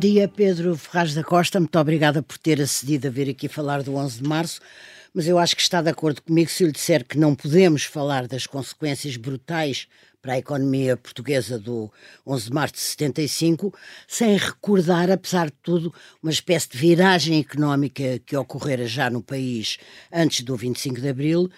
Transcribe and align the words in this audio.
dia, 0.00 0.26
Pedro 0.26 0.74
Ferraz 0.78 1.12
da 1.12 1.22
Costa. 1.22 1.60
Muito 1.60 1.78
obrigada 1.78 2.22
por 2.22 2.38
ter 2.38 2.58
acedido 2.58 3.08
a 3.08 3.10
vir 3.10 3.28
aqui 3.28 3.48
falar 3.48 3.82
do 3.82 3.94
11 3.96 4.22
de 4.22 4.26
março. 4.26 4.58
Mas 5.12 5.28
eu 5.28 5.38
acho 5.38 5.54
que 5.54 5.60
está 5.60 5.82
de 5.82 5.90
acordo 5.90 6.22
comigo 6.22 6.48
se 6.48 6.62
eu 6.62 6.68
lhe 6.68 6.72
disser 6.72 7.04
que 7.04 7.18
não 7.18 7.34
podemos 7.34 7.84
falar 7.84 8.26
das 8.26 8.46
consequências 8.46 9.18
brutais 9.18 9.86
para 10.22 10.34
a 10.34 10.38
economia 10.38 10.96
portuguesa 10.96 11.58
do 11.58 11.92
11 12.26 12.44
de 12.46 12.52
março 12.52 12.74
de 12.74 12.80
75, 12.80 13.74
sem 14.08 14.38
recordar, 14.38 15.10
apesar 15.10 15.46
de 15.46 15.56
tudo, 15.62 15.92
uma 16.22 16.32
espécie 16.32 16.70
de 16.70 16.78
viragem 16.78 17.38
económica 17.38 18.18
que 18.24 18.34
ocorrera 18.34 18.86
já 18.86 19.10
no 19.10 19.22
país 19.22 19.76
antes 20.10 20.42
do 20.42 20.56
25 20.56 20.98
de 20.98 21.08
abril. 21.10 21.50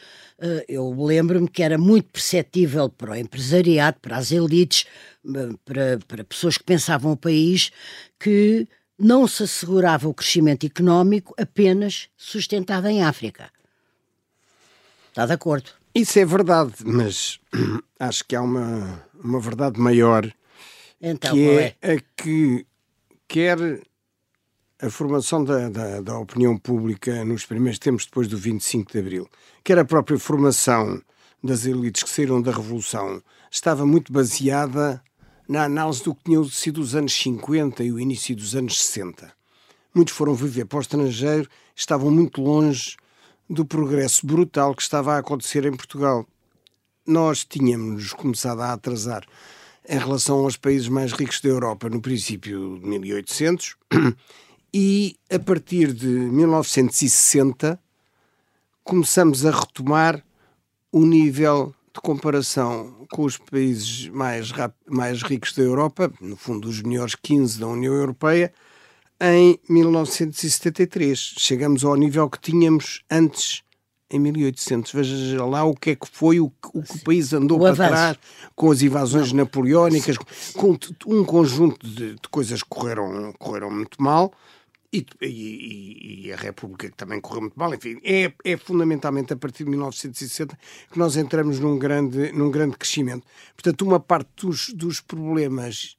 Eh, 0.42 0.64
eu 0.68 0.92
lembro-me 0.92 1.48
que 1.48 1.62
era 1.62 1.78
muito 1.78 2.10
perceptível 2.10 2.88
para 2.88 3.12
o 3.12 3.14
empresariado, 3.14 4.00
para 4.00 4.16
as 4.16 4.32
elites, 4.32 4.86
eh, 5.24 5.54
para, 5.64 5.98
para 6.08 6.24
pessoas 6.24 6.58
que 6.58 6.64
pensavam 6.64 7.12
o 7.12 7.16
país, 7.16 7.70
que 8.18 8.66
não 8.98 9.28
se 9.28 9.44
assegurava 9.44 10.08
o 10.08 10.14
crescimento 10.14 10.66
económico 10.66 11.32
apenas 11.40 12.08
sustentado 12.16 12.88
em 12.88 13.04
África. 13.04 13.50
Está 15.10 15.26
de 15.26 15.32
acordo? 15.32 15.70
Isso 15.94 16.18
é 16.18 16.24
verdade, 16.24 16.74
mas 16.84 17.38
acho 18.00 18.24
que 18.24 18.34
há 18.34 18.42
uma, 18.42 19.04
uma 19.22 19.38
verdade 19.38 19.78
maior 19.78 20.28
então, 21.00 21.34
que 21.34 21.48
é, 21.48 21.76
é, 21.80 21.94
a 21.94 22.00
que 22.16 22.66
quer 23.28 23.58
a 24.82 24.90
formação 24.90 25.44
da, 25.44 25.68
da, 25.68 26.00
da, 26.00 26.18
opinião 26.18 26.58
pública 26.58 27.24
nos 27.24 27.46
primeiros 27.46 27.78
tempos 27.78 28.04
depois 28.04 28.26
do 28.26 28.36
25 28.36 28.90
de 28.90 28.98
Abril, 28.98 29.30
quer 29.62 29.78
a 29.78 29.84
própria 29.84 30.18
formação 30.18 31.00
das 31.42 31.64
elites 31.66 32.02
que 32.02 32.10
saíram 32.10 32.42
da 32.42 32.50
Revolução, 32.50 33.22
estava 33.48 33.86
muito 33.86 34.12
baseada 34.12 35.00
na 35.48 35.64
análise 35.64 36.02
do 36.02 36.12
que 36.12 36.24
tinham 36.24 36.42
sido 36.44 36.80
os 36.80 36.96
anos 36.96 37.12
50 37.14 37.84
e 37.84 37.92
o 37.92 38.00
início 38.00 38.34
dos 38.34 38.56
anos 38.56 38.82
60. 38.82 39.32
Muitos 39.94 40.14
foram 40.14 40.34
viver 40.34 40.64
para 40.64 40.78
o 40.78 40.82
estrangeiro, 40.82 41.48
estavam 41.76 42.10
muito 42.10 42.42
longe 42.42 42.96
do 43.48 43.64
progresso 43.64 44.26
brutal 44.26 44.74
que 44.74 44.82
estava 44.82 45.14
a 45.14 45.18
acontecer 45.18 45.64
em 45.64 45.76
Portugal. 45.76 46.26
Nós 47.06 47.44
tínhamos 47.44 48.12
começado 48.12 48.60
a 48.60 48.72
atrasar 48.72 49.24
em 49.88 49.98
relação 49.98 50.40
aos 50.40 50.56
países 50.56 50.88
mais 50.88 51.12
ricos 51.12 51.40
da 51.40 51.50
Europa 51.50 51.88
no 51.88 52.00
princípio 52.00 52.80
de 52.80 52.86
1800 52.88 53.76
e 54.72 55.16
a 55.30 55.38
partir 55.38 55.92
de 55.92 56.06
1960 56.06 57.78
começamos 58.82 59.44
a 59.44 59.50
retomar 59.50 60.24
o 60.90 61.04
nível 61.04 61.74
de 61.94 62.00
comparação 62.00 63.06
com 63.10 63.24
os 63.24 63.36
países 63.36 64.08
mais, 64.08 64.50
mais 64.88 65.22
ricos 65.22 65.52
da 65.52 65.62
Europa, 65.62 66.10
no 66.20 66.36
fundo 66.36 66.68
os 66.68 66.80
melhores 66.80 67.14
15 67.14 67.60
da 67.60 67.66
União 67.66 67.92
Europeia, 67.92 68.52
em 69.20 69.58
1973. 69.68 71.34
Chegamos 71.38 71.84
ao 71.84 71.94
nível 71.94 72.28
que 72.28 72.40
tínhamos 72.40 73.02
antes, 73.10 73.62
em 74.10 74.18
1800. 74.18 74.92
Veja 74.92 75.44
lá 75.44 75.64
o 75.64 75.74
que 75.74 75.90
é 75.90 75.96
que 75.96 76.08
foi, 76.10 76.40
o, 76.40 76.52
o 76.72 76.82
que 76.82 76.96
o 76.96 77.04
país 77.04 77.32
andou 77.32 77.58
o 77.58 77.60
para 77.60 77.70
avanço. 77.70 77.90
trás, 77.90 78.18
com 78.56 78.70
as 78.70 78.82
invasões 78.82 79.32
napoleónicas, 79.32 80.16
com 80.54 80.78
um 81.06 81.24
conjunto 81.24 81.86
de, 81.86 82.14
de, 82.14 82.28
coisas 82.30 82.62
que 82.62 82.68
correram, 82.68 83.32
correram 83.38 83.70
muito 83.70 84.02
mal. 84.02 84.32
E, 84.92 85.06
e, 85.22 86.26
e, 86.26 86.32
a 86.32 86.36
República 86.36 86.90
que 86.90 86.96
também 86.96 87.18
correu 87.18 87.40
muito 87.40 87.58
mal, 87.58 87.72
enfim, 87.72 87.98
é, 88.04 88.30
é 88.44 88.56
fundamentalmente 88.58 89.32
a 89.32 89.36
partir 89.36 89.64
de 89.64 89.70
1960 89.70 90.58
que 90.90 90.98
nós 90.98 91.16
entramos 91.16 91.58
num 91.58 91.78
grande, 91.78 92.30
num 92.32 92.50
grande 92.50 92.76
crescimento. 92.76 93.26
Portanto, 93.54 93.82
uma 93.82 93.98
parte 93.98 94.28
dos, 94.36 94.68
dos 94.74 95.00
problemas 95.00 95.96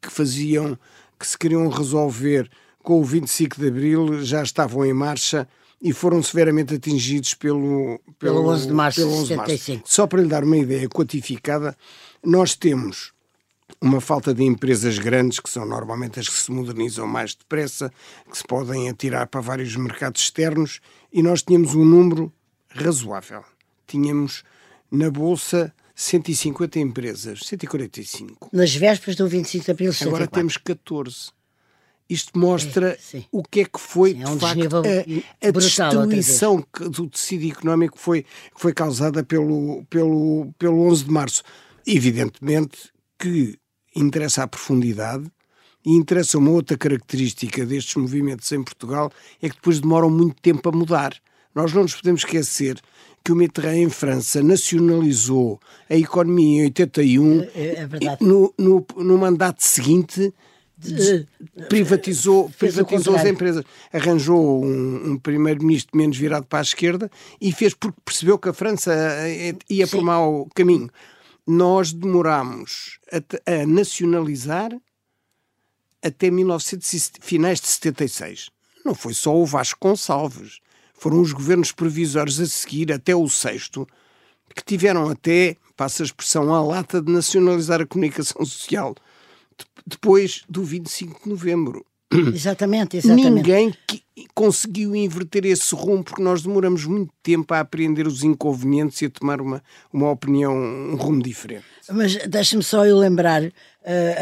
que 0.00 0.08
faziam 0.08 0.78
que 1.18 1.26
se 1.26 1.36
queriam 1.36 1.68
resolver 1.68 2.48
com 2.80 3.00
o 3.00 3.04
25 3.04 3.60
de 3.60 3.68
Abril 3.68 4.24
já 4.24 4.42
estavam 4.42 4.86
em 4.86 4.92
marcha 4.92 5.48
e 5.82 5.92
foram 5.92 6.22
severamente 6.22 6.74
atingidos 6.74 7.34
pelo, 7.34 8.00
pelo, 8.18 8.42
pelo 8.42 8.48
11 8.50 8.66
de 8.66 8.72
março 8.72 9.08
de 9.08 9.26
75. 9.26 9.82
Só 9.84 10.06
para 10.06 10.22
lhe 10.22 10.28
dar 10.28 10.44
uma 10.44 10.56
ideia 10.56 10.88
quantificada, 10.88 11.76
nós 12.24 12.54
temos 12.54 13.12
uma 13.80 14.00
falta 14.00 14.34
de 14.34 14.42
empresas 14.42 14.98
grandes, 14.98 15.40
que 15.40 15.48
são 15.48 15.64
normalmente 15.64 16.18
as 16.18 16.28
que 16.28 16.34
se 16.34 16.50
modernizam 16.50 17.06
mais 17.06 17.34
depressa, 17.34 17.92
que 18.30 18.36
se 18.36 18.44
podem 18.44 18.88
atirar 18.88 19.26
para 19.26 19.40
vários 19.40 19.74
mercados 19.76 20.22
externos, 20.22 20.80
e 21.12 21.22
nós 21.22 21.42
tínhamos 21.42 21.74
um 21.74 21.84
número 21.84 22.32
razoável. 22.68 23.44
Tínhamos 23.86 24.42
na 24.90 25.10
Bolsa 25.10 25.72
150 25.94 26.78
empresas, 26.78 27.40
145. 27.44 28.50
Nas 28.52 28.74
vésperas 28.74 29.16
do 29.16 29.28
25 29.28 29.64
de 29.64 29.70
abril, 29.70 29.92
64. 29.92 30.16
Agora 30.16 30.30
temos 30.30 30.56
14. 30.56 31.30
Isto 32.08 32.38
mostra 32.38 32.98
é, 33.12 33.22
o 33.30 33.42
que 33.42 33.60
é 33.60 33.64
que 33.64 33.78
foi, 33.78 34.14
sim, 34.14 34.22
é 34.22 34.28
um 34.28 34.36
de 34.36 34.40
facto, 34.40 34.76
a, 34.76 35.48
a 35.48 35.50
destruição 35.50 36.64
do 36.90 37.06
tecido 37.06 37.46
económico 37.46 37.96
que 37.96 38.02
foi, 38.02 38.22
que 38.22 38.60
foi 38.60 38.72
causada 38.72 39.22
pelo, 39.22 39.84
pelo, 39.90 40.50
pelo 40.58 40.88
11 40.88 41.04
de 41.04 41.10
março. 41.10 41.42
Evidentemente 41.86 42.90
que 43.18 43.58
interessa 43.98 44.42
a 44.42 44.48
profundidade 44.48 45.30
e 45.84 45.92
interessa 45.92 46.38
uma 46.38 46.50
outra 46.50 46.76
característica 46.76 47.64
destes 47.64 47.94
movimentos 47.96 48.50
em 48.52 48.62
Portugal, 48.62 49.10
é 49.40 49.48
que 49.48 49.56
depois 49.56 49.80
demoram 49.80 50.10
muito 50.10 50.40
tempo 50.40 50.68
a 50.68 50.72
mudar. 50.72 51.14
Nós 51.54 51.72
não 51.72 51.82
nos 51.82 51.94
podemos 51.94 52.20
esquecer 52.20 52.80
que 53.24 53.32
o 53.32 53.36
Mitterrand 53.36 53.76
em 53.76 53.90
França 53.90 54.42
nacionalizou 54.42 55.60
a 55.88 55.96
economia 55.96 56.62
em 56.62 56.64
81 56.64 57.42
é, 57.42 57.46
é, 57.54 57.82
é 57.82 58.18
no, 58.20 58.52
no, 58.58 58.86
no 58.96 59.18
mandato 59.18 59.62
seguinte 59.62 60.32
privatizou, 61.68 62.50
privatizou 62.56 63.16
as 63.16 63.24
empresas. 63.24 63.64
Arranjou 63.92 64.64
um, 64.64 65.12
um 65.12 65.18
primeiro-ministro 65.18 65.96
menos 65.96 66.16
virado 66.16 66.46
para 66.46 66.60
a 66.60 66.62
esquerda 66.62 67.10
e 67.40 67.52
fez 67.52 67.74
porque 67.74 67.98
percebeu 68.04 68.38
que 68.38 68.48
a 68.48 68.52
França 68.52 68.92
eh, 68.94 69.54
ia 69.68 69.86
Sim. 69.86 69.96
por 69.96 70.04
mau 70.04 70.48
caminho. 70.54 70.88
Nós 71.48 71.92
demorámos 71.92 72.98
a, 73.10 73.62
a 73.62 73.66
nacionalizar 73.66 74.70
até 76.02 76.30
1900, 76.30 77.12
finais 77.20 77.60
de 77.60 77.66
76. 77.68 78.50
Não 78.84 78.94
foi 78.94 79.14
só 79.14 79.34
o 79.34 79.44
Vasco 79.44 79.78
Gonçalves 79.80 80.60
foram 80.98 81.20
os 81.20 81.32
governos 81.32 81.72
provisórios 81.72 82.40
a 82.40 82.46
seguir, 82.46 82.92
até 82.92 83.14
o 83.14 83.28
sexto, 83.28 83.86
que 84.54 84.64
tiveram 84.64 85.08
até, 85.08 85.56
passa 85.76 86.02
a 86.02 86.06
expressão, 86.06 86.52
a 86.52 86.60
lata 86.60 87.00
de 87.00 87.10
nacionalizar 87.10 87.80
a 87.80 87.86
comunicação 87.86 88.44
social 88.44 88.94
depois 89.86 90.42
do 90.48 90.62
25 90.64 91.22
de 91.22 91.28
novembro. 91.30 91.86
Exatamente, 92.34 92.96
exatamente. 92.96 93.30
Ninguém 93.30 93.74
conseguiu 94.38 94.94
inverter 94.94 95.44
esse 95.46 95.74
rumo 95.74 96.04
porque 96.04 96.22
nós 96.22 96.42
demoramos 96.42 96.84
muito 96.84 97.12
tempo 97.24 97.52
a 97.52 97.58
apreender 97.58 98.06
os 98.06 98.22
inconvenientes 98.22 99.02
e 99.02 99.06
a 99.06 99.10
tomar 99.10 99.40
uma, 99.40 99.60
uma 99.92 100.12
opinião, 100.12 100.54
um 100.54 100.94
rumo 100.94 101.20
diferente. 101.20 101.64
Mas 101.90 102.16
deixe-me 102.26 102.62
só 102.62 102.84
eu 102.84 102.98
lembrar, 102.98 103.42
uh, 103.42 103.52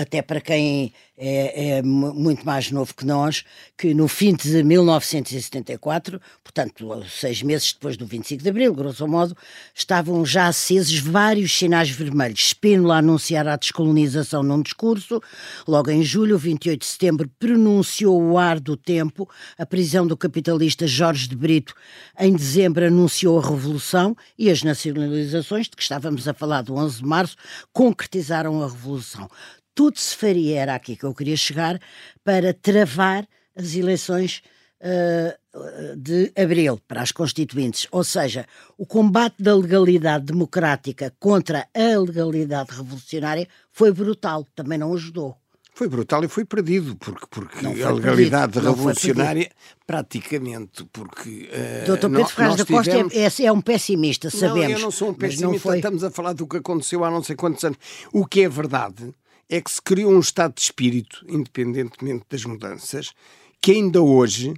até 0.00 0.22
para 0.22 0.40
quem 0.40 0.92
é, 1.18 1.78
é, 1.78 1.82
muito 1.82 2.44
mais 2.44 2.70
novo 2.70 2.94
que 2.94 3.06
nós, 3.06 3.42
que 3.76 3.94
no 3.94 4.06
fim 4.06 4.34
de 4.34 4.62
1974, 4.62 6.20
portanto, 6.44 7.02
seis 7.08 7.42
meses 7.42 7.72
depois 7.72 7.96
do 7.96 8.04
25 8.04 8.42
de 8.42 8.48
Abril, 8.50 8.74
grosso 8.74 9.08
modo, 9.08 9.34
estavam 9.74 10.24
já 10.26 10.46
acesos 10.46 10.98
vários 10.98 11.56
sinais 11.56 11.88
vermelhos. 11.88 12.48
Spínola 12.48 12.96
a 12.96 12.98
anunciar 12.98 13.48
a 13.48 13.56
descolonização 13.56 14.42
num 14.42 14.60
discurso, 14.60 15.22
logo 15.66 15.90
em 15.90 16.02
julho, 16.02 16.36
28 16.36 16.80
de 16.80 16.86
setembro, 16.86 17.30
pronunciou 17.38 18.22
o 18.22 18.36
ar 18.36 18.60
do 18.60 18.76
tempo, 18.76 19.28
a 19.58 19.64
prisão 19.64 20.06
do 20.06 20.16
capitalista 20.16 20.86
Jorge 20.86 21.28
de 21.28 21.36
Brito, 21.36 21.74
em 22.18 22.34
dezembro, 22.34 22.86
anunciou 22.86 23.38
a 23.38 23.42
revolução 23.42 24.14
e 24.38 24.50
as 24.50 24.62
nacionalizações, 24.62 25.66
de 25.66 25.76
que 25.76 25.82
estávamos 25.82 26.28
a 26.28 26.34
falar 26.34 26.60
do 26.60 26.74
11 26.74 26.98
de 26.98 27.06
março, 27.06 27.36
concretizaram 27.72 28.62
a 28.62 28.66
revolução 28.66 29.28
tudo 29.76 30.00
se 30.00 30.16
faria, 30.16 30.62
era 30.62 30.74
aqui 30.74 30.96
que 30.96 31.04
eu 31.04 31.14
queria 31.14 31.36
chegar, 31.36 31.78
para 32.24 32.54
travar 32.54 33.28
as 33.54 33.74
eleições 33.74 34.42
uh, 34.80 35.96
de 35.96 36.32
abril 36.34 36.80
para 36.88 37.02
as 37.02 37.12
constituintes. 37.12 37.86
Ou 37.92 38.02
seja, 38.02 38.46
o 38.78 38.86
combate 38.86 39.36
da 39.38 39.54
legalidade 39.54 40.24
democrática 40.24 41.12
contra 41.20 41.68
a 41.74 41.98
legalidade 41.98 42.74
revolucionária 42.74 43.46
foi 43.70 43.92
brutal, 43.92 44.46
também 44.54 44.78
não 44.78 44.94
ajudou. 44.94 45.36
Foi 45.76 45.88
brutal 45.88 46.24
e 46.24 46.28
foi 46.28 46.42
perdido, 46.42 46.96
porque, 46.96 47.26
porque 47.28 47.66
a 47.66 47.90
legalidade 47.90 48.54
perdido, 48.54 48.74
revolucionária, 48.74 49.50
praticamente, 49.86 50.86
porque. 50.90 51.50
Uh, 51.52 51.86
Doutor 51.86 52.10
Pedro 52.12 52.28
Ferraz 52.28 52.56
da 52.56 52.64
Costa 52.64 52.90
tivemos... 52.90 53.14
é, 53.14 53.44
é, 53.44 53.52
um 53.52 53.60
pessimista, 53.60 54.30
sabemos. 54.30 54.70
Não, 54.70 54.70
eu 54.70 54.78
não 54.78 54.90
sou 54.90 55.10
um 55.10 55.14
pessimista, 55.14 55.58
foi... 55.58 55.76
estamos 55.76 56.02
a 56.02 56.10
falar 56.10 56.32
do 56.32 56.46
que 56.46 56.56
aconteceu 56.56 57.04
há 57.04 57.10
não 57.10 57.22
sei 57.22 57.36
quantos 57.36 57.62
anos. 57.62 57.76
O 58.10 58.24
que 58.24 58.40
é 58.40 58.48
verdade 58.48 59.12
é 59.50 59.60
que 59.60 59.70
se 59.70 59.82
criou 59.82 60.10
um 60.10 60.18
estado 60.18 60.54
de 60.54 60.62
espírito, 60.62 61.22
independentemente 61.28 62.24
das 62.30 62.42
mudanças, 62.46 63.12
que 63.60 63.72
ainda 63.72 64.00
hoje 64.00 64.54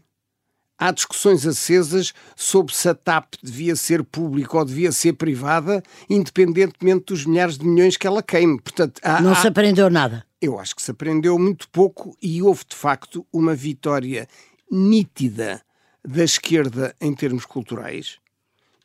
há 0.79 0.93
discussões 0.93 1.45
acesas 1.45 2.15
sobre 2.37 2.73
se 2.73 2.89
a 2.89 2.95
TAP 2.95 3.35
devia 3.43 3.75
ser 3.75 4.05
pública 4.05 4.57
ou 4.57 4.65
devia 4.65 4.93
ser 4.93 5.15
privada, 5.15 5.83
independentemente 6.09 7.07
dos 7.07 7.27
milhares 7.27 7.59
de 7.59 7.67
milhões 7.67 7.97
que 7.97 8.07
ela 8.07 8.23
queime. 8.23 8.61
Portanto, 8.61 9.01
há, 9.03 9.21
não 9.21 9.33
há... 9.33 9.35
se 9.35 9.49
aprendeu 9.49 9.91
nada. 9.91 10.28
Eu 10.41 10.59
acho 10.59 10.77
que 10.77 10.83
se 10.83 10.93
aprendeu 10.93 11.37
muito 11.39 11.69
pouco 11.69 12.17
e 12.23 12.41
houve, 12.41 12.65
de 12.69 12.77
facto, 12.77 13.27
uma 13.33 13.57
vitória 13.57 14.29
nítida 14.71 15.61
da 16.05 16.23
esquerda 16.23 16.95
em 17.01 17.13
termos 17.13 17.45
culturais 17.45 18.19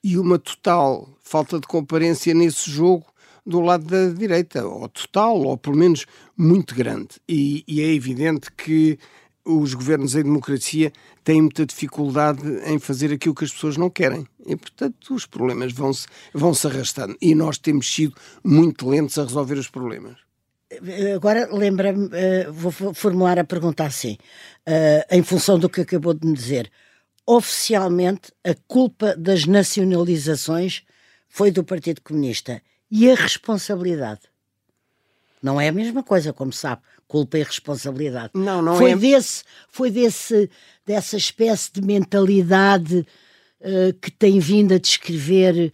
e 0.03 0.17
uma 0.17 0.39
total 0.39 1.07
falta 1.21 1.59
de 1.59 1.67
comparência 1.67 2.33
nesse 2.33 2.69
jogo 2.69 3.05
do 3.45 3.61
lado 3.61 3.85
da 3.85 4.09
direita, 4.09 4.65
ou 4.65 4.89
total, 4.89 5.39
ou 5.41 5.57
pelo 5.57 5.77
menos 5.77 6.05
muito 6.35 6.73
grande. 6.73 7.09
E, 7.27 7.63
e, 7.67 7.81
é 7.81 7.93
evidente 7.93 8.51
que 8.51 8.97
os 9.45 9.73
governos 9.73 10.15
em 10.15 10.23
democracia 10.23 10.91
têm 11.23 11.41
muita 11.41 11.65
dificuldade 11.65 12.41
em 12.65 12.79
fazer 12.79 13.11
aquilo 13.13 13.35
que 13.35 13.43
as 13.43 13.51
pessoas 13.51 13.77
não 13.77 13.89
querem. 13.89 14.25
E, 14.45 14.55
portanto, 14.55 15.13
os 15.13 15.25
problemas 15.25 15.71
vão-se 15.71 16.07
vão 16.33 16.53
-se 16.53 16.65
arrastando. 16.65 17.17
E 17.21 17.35
nós 17.35 17.57
temos 17.57 17.93
sido 17.93 18.15
muito 18.43 18.89
lentos 18.89 19.19
a 19.19 19.23
resolver 19.23 19.55
os 19.55 19.69
problemas. 19.69 20.17
Agora 21.15 21.47
lembra-me, 21.51 22.05
uh, 22.05 22.51
vou 22.51 22.71
formular 22.93 23.39
a 23.39 23.43
pergunta 23.43 23.83
assim, 23.83 24.17
uh, 24.67 25.15
em 25.15 25.23
função 25.23 25.57
do 25.57 25.69
que 25.69 25.81
acabou 25.81 26.13
de 26.13 26.25
me 26.25 26.33
dizer. 26.33 26.71
Oficialmente, 27.25 28.31
a 28.43 28.53
culpa 28.67 29.15
das 29.15 29.45
nacionalizações 29.45 30.83
foi 31.27 31.51
do 31.51 31.63
Partido 31.63 32.01
Comunista. 32.01 32.61
E 32.91 33.09
a 33.09 33.15
responsabilidade? 33.15 34.21
Não 35.41 35.59
é 35.59 35.67
a 35.67 35.71
mesma 35.71 36.03
coisa, 36.03 36.31
como 36.31 36.53
sabe, 36.53 36.81
culpa 37.07 37.37
e 37.37 37.43
responsabilidade. 37.43 38.31
Não, 38.33 38.61
não 38.61 38.77
foi 38.77 38.91
é. 38.91 38.95
Desse, 38.95 39.43
foi 39.67 39.91
desse, 39.91 40.49
dessa 40.85 41.17
espécie 41.17 41.71
de 41.73 41.81
mentalidade 41.81 43.05
uh, 43.61 43.93
que 44.01 44.11
tem 44.11 44.39
vindo 44.39 44.73
a 44.73 44.77
descrever 44.77 45.73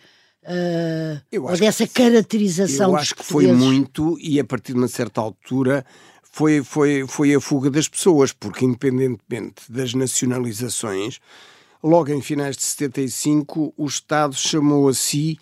uh, 0.50 1.42
ou 1.42 1.58
dessa 1.58 1.88
que, 1.88 1.94
caracterização. 1.94 2.92
Eu 2.92 2.98
acho 2.98 3.16
que 3.16 3.24
foi 3.24 3.52
muito 3.54 4.18
e 4.20 4.40
a 4.40 4.44
partir 4.44 4.74
de 4.74 4.80
uma 4.80 4.88
certa 4.88 5.22
altura 5.22 5.86
foi, 6.24 6.64
foi, 6.64 7.06
foi 7.08 7.34
a 7.34 7.40
fuga 7.40 7.70
das 7.70 7.88
pessoas, 7.88 8.34
porque 8.34 8.66
independentemente 8.66 9.64
das 9.70 9.94
nacionalizações, 9.94 11.20
logo 11.84 12.12
em 12.12 12.22
finais 12.22 12.56
de 12.58 12.64
75 12.64 13.74
o 13.78 13.86
Estado 13.86 14.36
chamou 14.36 14.90
a 14.90 14.94
si 14.94 15.40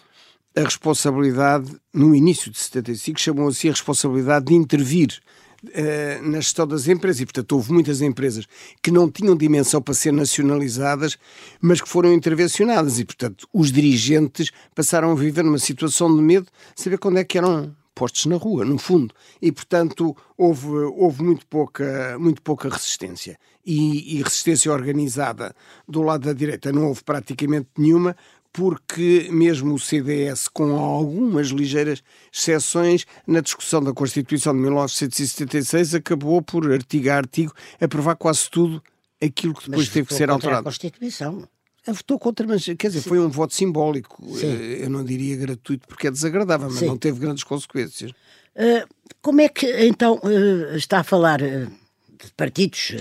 a 0.56 0.62
responsabilidade, 0.62 1.75
no 1.94 2.15
início 2.15 2.50
de 2.51 2.57
75, 2.57 3.19
chamou 3.19 3.48
a 3.48 3.53
si 3.53 3.68
a 3.68 3.71
responsabilidade 3.71 4.48
de 4.48 4.56
intervir 4.56 5.19
uh, 5.63 6.27
na 6.27 6.39
gestão 6.39 6.68
das 6.68 6.88
empresas. 6.88 7.21
E, 7.21 7.25
portanto, 7.25 7.51
houve 7.54 7.71
muitas 7.71 8.01
empresas 8.01 8.45
que 8.81 8.92
não 8.92 9.09
tinham 9.09 9.36
dimensão 9.36 9.81
para 9.81 9.94
ser 9.94 10.12
nacionalizadas, 10.12 11.18
mas 11.62 11.81
que 11.81 11.89
foram 11.89 12.13
intervencionadas. 12.13 13.00
E, 13.00 13.06
portanto, 13.06 13.48
os 13.54 13.71
dirigentes 13.71 14.51
passaram 14.75 15.12
a 15.12 15.15
viver 15.15 15.44
numa 15.44 15.59
situação 15.59 16.15
de 16.15 16.21
medo, 16.21 16.48
saber 16.75 16.98
quando 16.98 17.18
é 17.18 17.24
que 17.24 17.38
eram 17.38 17.75
postos 17.98 18.27
na 18.27 18.36
rua, 18.36 18.63
no 18.63 18.77
fundo. 18.77 19.13
E, 19.42 19.51
portanto, 19.51 20.15
houve, 20.38 20.68
houve 20.68 21.24
muito, 21.24 21.48
pouca, 21.48 22.18
muito 22.19 22.42
pouca 22.44 22.69
resistência. 22.69 23.39
E, 23.65 24.18
e 24.18 24.24
resistência 24.24 24.71
organizada 24.71 25.53
do 25.88 26.01
lado 26.01 26.25
da 26.25 26.33
direita 26.33 26.71
não 26.71 26.88
houve 26.88 27.03
praticamente 27.03 27.68
nenhuma, 27.77 28.15
porque 28.51 29.27
mesmo 29.31 29.73
o 29.73 29.79
CDS, 29.79 30.47
com 30.47 30.75
algumas 30.77 31.47
ligeiras 31.47 32.01
exceções, 32.33 33.05
na 33.25 33.41
discussão 33.41 33.83
da 33.83 33.94
Constituição 33.94 34.53
de 34.53 34.59
1976, 34.59 35.95
acabou 35.95 36.41
por, 36.41 36.71
artigo 36.71 37.09
a 37.09 37.15
artigo, 37.15 37.53
aprovar 37.79 38.15
quase 38.15 38.49
tudo 38.49 38.81
aquilo 39.21 39.53
que 39.53 39.65
depois 39.65 39.85
mas 39.88 39.94
teve 39.94 40.07
que 40.07 40.13
ser 40.13 40.29
alterado. 40.29 40.61
a 40.61 40.63
Constituição. 40.63 41.47
Votou 41.85 42.19
contra, 42.19 42.45
mas 42.45 42.65
quer 42.65 42.88
dizer, 42.88 43.01
Sim. 43.01 43.09
foi 43.09 43.19
um 43.19 43.29
voto 43.29 43.53
simbólico. 43.53 44.21
Sim. 44.35 44.47
Eh, 44.47 44.83
eu 44.83 44.89
não 44.89 45.05
diria 45.05 45.38
gratuito 45.38 45.88
porque 45.88 46.07
é 46.07 46.11
desagradável, 46.11 46.69
mas 46.69 46.79
Sim. 46.79 46.88
não 46.88 46.97
teve 46.97 47.19
grandes 47.19 47.45
consequências. 47.45 48.11
Uh, 48.11 48.85
como 49.21 49.39
é 49.39 49.47
que, 49.47 49.65
então, 49.85 50.19
uh, 50.23 50.75
está 50.75 51.00
a 51.00 51.03
falar 51.03 51.41
uh, 51.41 51.65
de 51.65 52.31
partidos, 52.35 52.95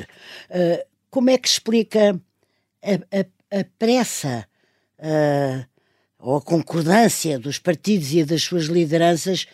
como 1.10 1.30
é 1.30 1.38
que 1.38 1.48
explica 1.48 2.20
a, 2.82 3.18
a, 3.18 3.60
a 3.60 3.64
pressa 3.78 4.46
uh, 4.98 5.66
ou 6.18 6.36
a 6.36 6.42
concordância 6.42 7.38
dos 7.38 7.58
partidos 7.58 8.12
e 8.12 8.24
das 8.24 8.42
suas 8.42 8.64
lideranças 8.64 9.46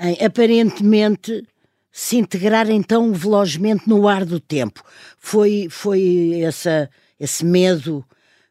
em 0.00 0.24
aparentemente 0.24 1.46
se 1.90 2.16
integrarem 2.16 2.82
tão 2.82 3.12
velozmente 3.12 3.88
no 3.88 4.06
ar 4.06 4.24
do 4.24 4.38
tempo. 4.38 4.82
Foi, 5.18 5.68
foi 5.70 6.40
essa, 6.42 6.88
esse 7.18 7.44
medo 7.44 8.04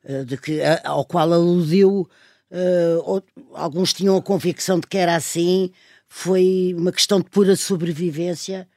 uh, 0.04 0.26
de 0.26 0.38
que, 0.38 0.60
ao 0.84 1.06
qual 1.06 1.32
aludiu, 1.32 2.10
uh, 2.52 3.24
alguns 3.54 3.94
tinham 3.94 4.18
a 4.18 4.22
convicção 4.22 4.80
de 4.80 4.88
que 4.88 4.98
era 4.98 5.16
assim, 5.16 5.72
foi 6.08 6.74
uma 6.78 6.92
questão 6.92 7.20
de 7.20 7.30
pura 7.30 7.56
sobrevivência 7.56 8.68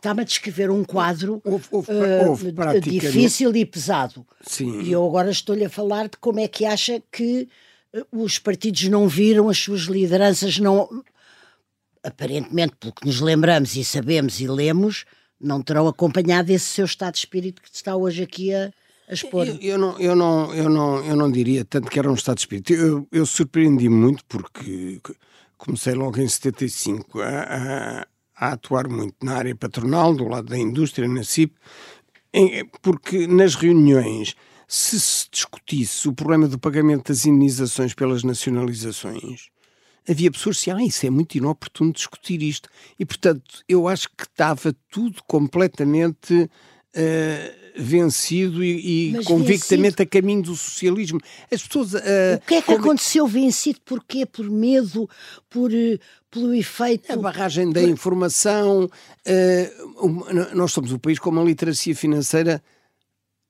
Está-me 0.00 0.22
a 0.22 0.24
descrever 0.24 0.70
um 0.70 0.82
quadro 0.82 1.42
houve, 1.44 1.66
houve, 1.70 1.90
houve 2.26 2.48
uh, 2.48 2.80
difícil 2.80 3.54
e 3.54 3.66
pesado. 3.66 4.26
Sim. 4.40 4.80
E 4.80 4.90
eu 4.90 5.06
agora 5.06 5.30
estou-lhe 5.30 5.62
a 5.62 5.68
falar 5.68 6.08
de 6.08 6.16
como 6.16 6.40
é 6.40 6.48
que 6.48 6.64
acha 6.64 7.02
que 7.12 7.46
uh, 7.94 8.22
os 8.22 8.38
partidos 8.38 8.84
não 8.84 9.06
viram, 9.06 9.50
as 9.50 9.58
suas 9.58 9.82
lideranças 9.82 10.58
não. 10.58 10.88
Aparentemente, 12.02 12.76
pelo 12.80 12.94
que 12.94 13.04
nos 13.04 13.20
lembramos 13.20 13.76
e 13.76 13.84
sabemos 13.84 14.40
e 14.40 14.48
lemos, 14.48 15.04
não 15.38 15.60
terão 15.60 15.86
acompanhado 15.86 16.50
esse 16.50 16.64
seu 16.64 16.86
estado 16.86 17.12
de 17.12 17.18
espírito 17.18 17.60
que 17.60 17.68
está 17.70 17.94
hoje 17.94 18.22
aqui 18.22 18.54
a, 18.54 18.72
a 19.06 19.12
expor. 19.12 19.46
Eu, 19.46 19.58
eu, 19.60 19.76
não, 19.76 20.00
eu, 20.00 20.16
não, 20.16 20.54
eu, 20.54 20.70
não, 20.70 21.04
eu 21.04 21.14
não 21.14 21.30
diria 21.30 21.62
tanto 21.62 21.90
que 21.90 21.98
era 21.98 22.10
um 22.10 22.14
estado 22.14 22.36
de 22.36 22.40
espírito. 22.40 22.72
Eu, 22.72 23.06
eu 23.12 23.26
surpreendi 23.26 23.90
muito 23.90 24.24
porque 24.24 24.98
comecei 25.58 25.92
logo 25.92 26.18
em 26.18 26.26
75 26.26 27.20
a, 27.20 27.26
a 27.28 28.06
a 28.40 28.52
atuar 28.52 28.88
muito 28.88 29.14
na 29.22 29.36
área 29.36 29.54
patronal, 29.54 30.14
do 30.14 30.26
lado 30.26 30.48
da 30.48 30.56
indústria, 30.56 31.06
na 31.06 31.22
CIP, 31.22 31.54
porque 32.80 33.26
nas 33.26 33.54
reuniões, 33.54 34.34
se 34.66 34.98
se 34.98 35.28
discutisse 35.30 36.08
o 36.08 36.14
problema 36.14 36.48
do 36.48 36.58
pagamento 36.58 37.08
das 37.08 37.26
indenizações 37.26 37.92
pelas 37.92 38.24
nacionalizações, 38.24 39.50
havia 40.08 40.30
pessoas 40.30 40.56
que 40.56 40.60
diziam, 40.62 40.78
ah, 40.78 40.82
isso 40.82 41.06
é 41.06 41.10
muito 41.10 41.36
inoportuno 41.36 41.92
discutir 41.92 42.42
isto. 42.42 42.70
E, 42.98 43.04
portanto, 43.04 43.62
eu 43.68 43.86
acho 43.86 44.08
que 44.08 44.24
estava 44.24 44.74
tudo 44.88 45.22
completamente 45.26 46.34
uh, 46.34 47.59
vencido 47.76 48.62
e, 48.62 49.10
e 49.10 49.24
convictamente 49.24 49.96
vencido. 49.96 50.02
a 50.02 50.06
caminho 50.06 50.42
do 50.42 50.56
socialismo. 50.56 51.20
As 51.52 51.62
pessoas. 51.62 51.94
Uh, 51.94 52.36
o 52.36 52.46
que 52.46 52.54
é 52.54 52.60
que 52.60 52.66
como... 52.66 52.78
aconteceu 52.78 53.26
vencido? 53.26 53.80
Porquê? 53.84 54.26
Por 54.26 54.50
medo? 54.50 55.08
Por, 55.48 55.70
uh, 55.70 55.98
pelo 56.30 56.54
efeito. 56.54 57.12
A 57.12 57.16
barragem 57.16 57.70
da 57.70 57.82
informação. 57.82 58.84
Uh, 59.26 60.54
nós 60.54 60.72
somos 60.72 60.92
um 60.92 60.98
país 60.98 61.18
com 61.18 61.30
uma 61.30 61.44
literacia 61.44 61.94
financeira 61.94 62.62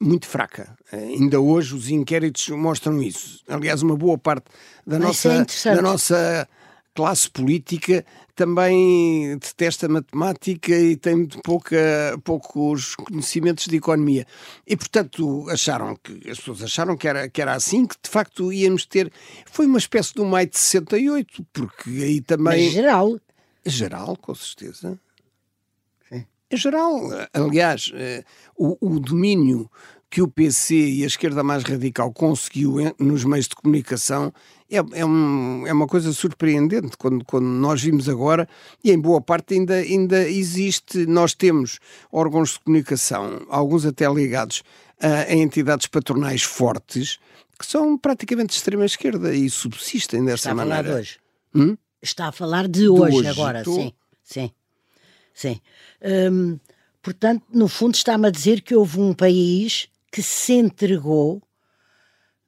muito 0.03 0.27
fraca. 0.27 0.77
ainda 0.91 1.41
hoje 1.41 1.75
os 1.75 1.91
inquéritos 1.91 2.49
mostram 2.49 3.03
isso. 3.03 3.41
Aliás, 3.47 3.83
uma 3.83 3.97
boa 3.97 4.17
parte 4.17 4.47
da, 4.87 4.99
nossa, 4.99 5.47
é 5.67 5.75
da 5.75 5.83
nossa 5.83 6.49
classe 6.95 7.31
política 7.31 8.05
também 8.35 9.37
detesta 9.39 9.89
matemática 9.89 10.73
e 10.73 10.97
tem 10.97 11.27
pouca, 11.45 11.77
poucos 12.25 12.95
conhecimentos 12.95 13.67
de 13.67 13.77
economia. 13.77 14.27
E, 14.67 14.77
portanto, 14.77 15.47
acharam 15.51 15.97
que, 15.97 16.31
as 16.31 16.39
pessoas 16.39 16.63
acharam 16.63 16.97
que 16.97 17.07
era, 17.07 17.29
que 17.29 17.43
era 17.43 17.53
assim, 17.53 17.87
que 17.87 17.97
de 18.03 18.09
facto 18.09 18.53
íamos 18.53 18.87
ter. 18.87 19.13
Foi 19.51 19.67
uma 19.67 19.79
espécie 19.79 20.15
de 20.15 20.21
um 20.21 20.27
maio 20.27 20.49
de 20.49 20.59
68, 20.59 21.47
porque 21.53 21.91
aí 21.91 22.21
também. 22.21 22.65
Mas 22.65 22.73
geral. 22.73 23.21
Geral, 23.65 24.17
com 24.17 24.35
certeza. 24.35 24.99
Sim. 26.09 26.25
Geral. 26.53 26.99
Aliás, 27.33 27.93
eh, 27.95 28.25
o, 28.57 28.77
o 28.81 28.99
domínio 28.99 29.71
que 30.11 30.21
o 30.21 30.29
PC 30.29 30.75
e 30.75 31.05
a 31.05 31.07
esquerda 31.07 31.43
mais 31.43 31.63
radical 31.63 32.13
conseguiu 32.13 32.77
nos 32.99 33.25
meios 33.25 33.47
de 33.47 33.55
comunicação 33.55 34.33
é, 34.69 34.77
é, 34.77 35.05
um, 35.05 35.67
é 35.67 35.73
uma 35.73 35.87
coisa 35.87 36.13
surpreendente 36.13 36.97
quando, 36.97 37.25
quando 37.25 37.47
nós 37.47 37.83
vimos 37.83 38.09
agora, 38.09 38.49
e 38.83 38.91
em 38.91 38.99
boa 38.99 39.21
parte 39.21 39.55
ainda, 39.55 39.75
ainda 39.75 40.29
existe, 40.29 41.07
nós 41.07 41.35
temos 41.35 41.79
órgãos 42.11 42.53
de 42.53 42.61
comunicação, 42.61 43.47
alguns 43.49 43.85
até 43.85 44.09
ligados 44.09 44.63
a, 45.01 45.33
a 45.33 45.35
entidades 45.35 45.87
patronais 45.87 46.43
fortes, 46.43 47.19
que 47.59 47.67
são 47.67 47.99
praticamente 47.99 48.49
de 48.51 48.55
extrema 48.55 48.85
esquerda 48.85 49.35
e 49.35 49.51
subsistem 49.51 50.25
dessa 50.25 50.51
Está 50.51 50.55
maneira. 50.55 50.79
Está 50.81 50.83
a 50.83 50.83
falar 50.83 50.93
de 50.93 51.01
hoje? 51.01 51.19
Hum? 51.55 51.77
Está 52.03 52.29
a 52.29 52.33
falar 52.33 52.69
de, 52.69 52.81
de 52.81 52.89
hoje, 52.89 53.17
hoje, 53.17 53.29
agora, 53.29 53.59
Estou... 53.59 53.75
sim. 53.75 53.93
Sim. 54.23 54.51
Sim. 55.35 55.61
Hum, 56.33 56.59
portanto, 57.03 57.45
no 57.53 57.67
fundo, 57.67 57.95
está-me 57.95 58.29
a 58.29 58.31
dizer 58.31 58.61
que 58.61 58.75
houve 58.75 59.01
um 59.01 59.13
país 59.13 59.90
que 60.11 60.23
se 60.23 60.55
entregou, 60.55 61.43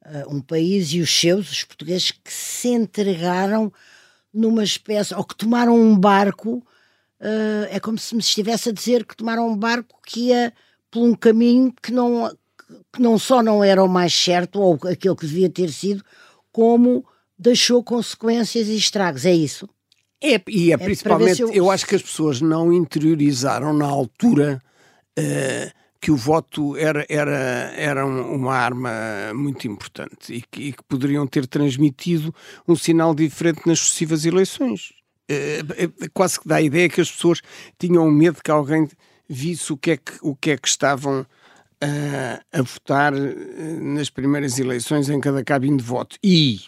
uh, 0.04 0.34
um 0.34 0.40
país 0.40 0.92
e 0.92 1.00
os 1.00 1.10
seus, 1.10 1.50
os 1.50 1.64
portugueses, 1.64 2.10
que 2.10 2.32
se 2.32 2.68
entregaram 2.68 3.72
numa 4.32 4.64
espécie, 4.64 5.14
ou 5.14 5.24
que 5.24 5.36
tomaram 5.36 5.76
um 5.76 5.98
barco, 5.98 6.56
uh, 7.20 7.66
é 7.70 7.78
como 7.78 7.98
se 7.98 8.14
me 8.14 8.20
estivesse 8.20 8.70
a 8.70 8.72
dizer 8.72 9.04
que 9.04 9.16
tomaram 9.16 9.48
um 9.48 9.56
barco 9.56 10.00
que 10.04 10.28
ia 10.28 10.52
por 10.90 11.02
um 11.02 11.14
caminho 11.14 11.72
que 11.82 11.92
não, 11.92 12.34
que 12.92 13.00
não 13.00 13.18
só 13.18 13.42
não 13.42 13.62
era 13.62 13.82
o 13.82 13.88
mais 13.88 14.12
certo, 14.12 14.60
ou 14.60 14.78
aquele 14.88 15.16
que 15.16 15.26
devia 15.26 15.48
ter 15.48 15.70
sido, 15.70 16.04
como 16.50 17.04
deixou 17.38 17.82
consequências 17.82 18.68
e 18.68 18.76
estragos, 18.76 19.24
é 19.24 19.32
isso? 19.32 19.68
É, 20.22 20.40
e 20.48 20.70
é, 20.70 20.74
é 20.74 20.78
principalmente, 20.78 21.42
eu... 21.42 21.52
eu... 21.52 21.70
acho 21.70 21.86
que 21.86 21.96
as 21.96 22.02
pessoas 22.02 22.40
não 22.40 22.72
interiorizaram 22.72 23.72
na 23.72 23.86
altura 23.86 24.62
uh, 25.18 25.81
que 26.02 26.10
o 26.10 26.16
voto 26.16 26.76
era, 26.76 27.06
era, 27.08 27.72
era 27.76 28.04
uma 28.04 28.52
arma 28.52 28.90
muito 29.32 29.68
importante 29.68 30.34
e 30.34 30.42
que, 30.42 30.60
e 30.60 30.72
que, 30.72 30.82
poderiam 30.82 31.24
ter 31.28 31.46
transmitido 31.46 32.34
um 32.66 32.74
sinal 32.74 33.14
diferente 33.14 33.62
nas 33.64 33.78
sucessivas 33.78 34.26
eleições. 34.26 34.92
Uh, 35.30 36.10
quase 36.12 36.40
que 36.40 36.48
dá 36.48 36.56
a 36.56 36.62
ideia 36.62 36.88
que 36.88 37.00
as 37.00 37.08
pessoas 37.08 37.40
tinham 37.78 38.10
medo 38.10 38.42
que 38.42 38.50
alguém 38.50 38.88
visse 39.28 39.72
o 39.72 39.76
que 39.76 39.92
é 39.92 39.96
que, 39.96 40.12
o 40.20 40.34
que, 40.34 40.50
é 40.50 40.56
que 40.56 40.66
estavam 40.66 41.24
a 42.52 42.62
votar 42.62 43.12
nas 43.12 44.10
primeiras 44.10 44.58
eleições 44.58 45.08
em 45.08 45.20
cada 45.20 45.44
cabine 45.44 45.76
de 45.76 45.84
voto. 45.84 46.16
E 46.22 46.60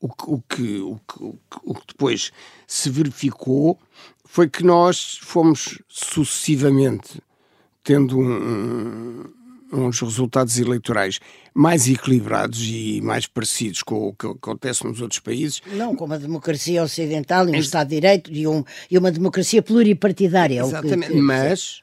o 0.00 0.06
o 0.06 0.40
que, 0.40 0.78
o 0.78 1.00
que, 1.06 1.24
o 1.64 1.74
que 1.74 1.86
depois 1.88 2.32
se 2.66 2.90
verificou 2.90 3.78
foi 4.24 4.48
que 4.48 4.62
nós 4.62 5.18
fomos 5.20 5.80
sucessivamente 5.88 7.20
tendo 7.88 8.18
um, 8.20 9.24
uns 9.72 9.98
resultados 10.02 10.58
eleitorais 10.58 11.20
mais 11.54 11.88
equilibrados 11.88 12.60
e 12.62 13.00
mais 13.00 13.26
parecidos 13.26 13.82
com 13.82 14.08
o 14.08 14.12
que 14.12 14.26
acontece 14.26 14.84
nos 14.84 15.00
outros 15.00 15.20
países. 15.20 15.62
Não, 15.72 15.96
com 15.96 16.04
uma 16.04 16.18
democracia 16.18 16.82
ocidental 16.82 17.48
e 17.48 17.52
um 17.52 17.54
é... 17.54 17.58
Estado 17.58 17.88
de 17.88 17.94
Direito 17.94 18.30
e, 18.30 18.46
um, 18.46 18.62
e 18.90 18.98
uma 18.98 19.10
democracia 19.10 19.62
pluripartidária. 19.62 20.60
Exatamente, 20.60 21.12
que, 21.12 21.18
mas 21.18 21.80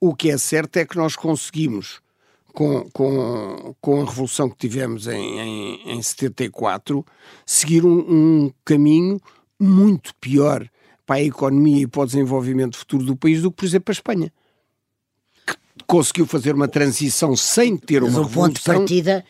o 0.00 0.14
que 0.14 0.30
é 0.30 0.38
certo 0.38 0.78
é 0.78 0.86
que 0.86 0.96
nós 0.96 1.14
conseguimos 1.14 2.00
com, 2.54 2.88
com, 2.90 3.74
com 3.82 4.00
a 4.00 4.04
revolução 4.06 4.48
que 4.48 4.56
tivemos 4.56 5.06
em, 5.08 5.40
em, 5.40 5.92
em 5.98 6.02
74, 6.02 7.04
seguir 7.44 7.84
um, 7.84 7.98
um 7.98 8.52
caminho 8.64 9.20
muito 9.60 10.14
pior 10.14 10.66
para 11.04 11.16
a 11.16 11.22
economia 11.22 11.82
e 11.82 11.86
para 11.86 12.00
o 12.00 12.06
desenvolvimento 12.06 12.78
futuro 12.78 13.04
do 13.04 13.14
país 13.14 13.42
do 13.42 13.50
que, 13.50 13.58
por 13.58 13.66
exemplo, 13.66 13.90
a 13.90 13.92
Espanha. 13.92 14.32
Conseguiu 15.86 16.26
fazer 16.26 16.54
uma 16.54 16.68
transição 16.68 17.36
sem 17.36 17.76
ter 17.76 18.00
Mas 18.02 18.14
uma 18.14 18.20
o 18.20 18.24
revolução. 18.24 18.44
ponto 18.44 18.58
de 18.58 18.64
partida 18.64 19.24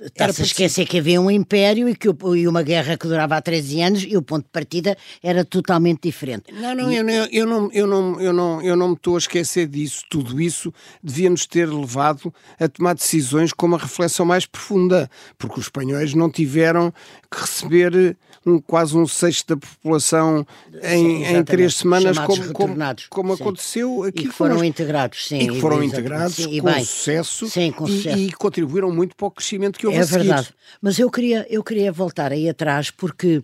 Está-se 0.00 0.42
a 0.42 0.44
esquecer 0.44 0.86
que 0.86 0.98
havia 0.98 1.20
um 1.20 1.28
império 1.28 1.88
e, 1.88 1.96
que, 1.96 2.08
e 2.08 2.46
uma 2.46 2.62
guerra 2.62 2.96
que 2.96 3.08
durava 3.08 3.36
há 3.36 3.42
13 3.42 3.82
anos 3.82 4.04
e 4.06 4.16
o 4.16 4.22
ponto 4.22 4.44
de 4.44 4.50
partida 4.50 4.96
era 5.20 5.44
totalmente 5.44 6.02
diferente. 6.02 6.52
Não, 6.52 6.72
não, 6.72 6.92
eu, 6.92 7.04
eu, 7.32 7.46
não, 7.46 7.70
eu, 7.72 7.86
não, 7.86 8.20
eu, 8.20 8.32
não, 8.32 8.62
eu 8.62 8.76
não 8.76 8.88
me 8.90 8.94
estou 8.94 9.16
a 9.16 9.18
esquecer 9.18 9.66
disso. 9.66 10.04
Tudo 10.08 10.40
isso 10.40 10.72
devia-nos 11.02 11.46
ter 11.46 11.68
levado 11.68 12.32
a 12.60 12.68
tomar 12.68 12.94
decisões 12.94 13.52
com 13.52 13.66
uma 13.66 13.78
reflexão 13.78 14.24
mais 14.24 14.46
profunda, 14.46 15.10
porque 15.36 15.58
os 15.58 15.66
espanhóis 15.66 16.14
não 16.14 16.30
tiveram 16.30 16.92
que 17.28 17.40
receber 17.40 18.16
um, 18.46 18.60
quase 18.60 18.96
um 18.96 19.06
sexto 19.06 19.54
da 19.54 19.56
população 19.56 20.46
em, 20.82 21.24
sim, 21.24 21.36
em 21.36 21.44
três 21.44 21.76
semanas, 21.76 22.18
como, 22.18 22.52
como, 22.52 22.76
como 23.10 23.32
aconteceu 23.32 24.04
aqui. 24.04 24.24
E 24.24 24.26
que 24.28 24.32
foram 24.32 24.64
integrados, 24.64 25.26
sim. 25.26 25.38
E 25.38 25.48
que 25.48 25.60
foram 25.60 25.82
integrados 25.82 26.36
sim, 26.36 26.60
com, 26.60 26.72
sucesso, 26.80 27.48
sim, 27.48 27.72
com 27.72 27.86
sucesso 27.86 28.18
e, 28.18 28.26
e 28.28 28.32
contribuíram 28.32 28.90
muito 28.90 29.16
para 29.16 29.26
o 29.26 29.30
crescimento 29.30 29.78
que 29.78 29.86
houve 29.86 29.98
É 29.98 30.04
verdade. 30.04 30.48
Mas 30.80 30.98
eu 30.98 31.10
queria, 31.10 31.46
eu 31.50 31.62
queria 31.62 31.92
voltar 31.92 32.32
aí 32.32 32.48
atrás 32.48 32.90
porque 32.90 33.42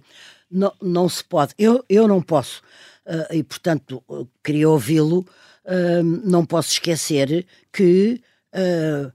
não, 0.50 0.72
não 0.80 1.08
se 1.08 1.22
pode, 1.24 1.54
eu, 1.58 1.84
eu 1.88 2.06
não 2.06 2.22
posso, 2.22 2.62
uh, 3.06 3.34
e 3.34 3.42
portanto 3.42 4.02
queria 4.42 4.68
ouvi-lo, 4.68 5.26
uh, 5.64 6.02
não 6.24 6.44
posso 6.44 6.72
esquecer 6.72 7.46
que. 7.72 8.20
Uh, 8.54 9.12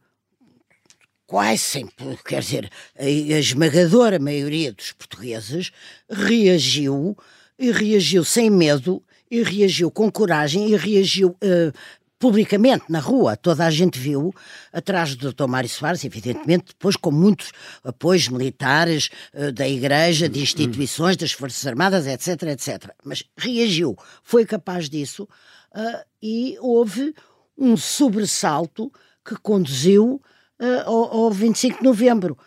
quase 1.30 1.60
sempre, 1.60 2.18
quer 2.26 2.42
dizer, 2.42 2.72
a, 2.98 3.08
esmagadora 3.08 4.18
maioria 4.18 4.74
dos 4.74 4.92
portugueses 4.94 5.72
reagiu 6.10 7.16
e 7.58 7.72
reagiu 7.72 8.26
sem 8.26 8.50
medo 8.50 9.04
e 9.30 9.44
reagiu 9.44 9.92
com 9.92 10.12
coragem 10.12 10.72
e 10.72 10.76
reagiu 10.76 11.30
uh, 11.30 11.72
publicamente 12.18 12.86
na 12.90 13.00
rua, 13.00 13.38
toda 13.38 13.64
a 13.64 13.70
gente 13.70 14.00
viu, 14.00 14.34
atrás 14.74 15.16
do 15.16 15.32
Dr. 15.32 15.46
Mário 15.46 15.70
Soares, 15.70 16.04
evidentemente, 16.04 16.70
depois 16.70 16.96
com 16.96 17.12
muitos 17.12 17.52
apoios 17.84 18.28
militares, 18.28 19.12
uh, 19.32 19.52
da 19.52 19.70
Igreja, 19.70 20.28
de 20.28 20.42
instituições, 20.42 21.16
das 21.16 21.32
Forças 21.32 21.68
Armadas, 21.68 22.08
etc, 22.08 22.42
etc. 22.50 22.90
Mas 23.06 23.24
reagiu, 23.38 23.96
foi 24.24 24.48
capaz 24.48 24.90
disso 24.90 25.30
uh, 25.76 26.04
e 26.24 26.58
houve 26.60 27.14
um 27.56 27.78
sobressalto 27.78 28.92
que 29.24 29.36
conduziu 29.36 30.20
uh, 30.60 30.90
ao, 30.90 31.26
ao 31.26 31.32
25 31.32 31.80
de 31.80 31.84
novembro. 31.84 32.38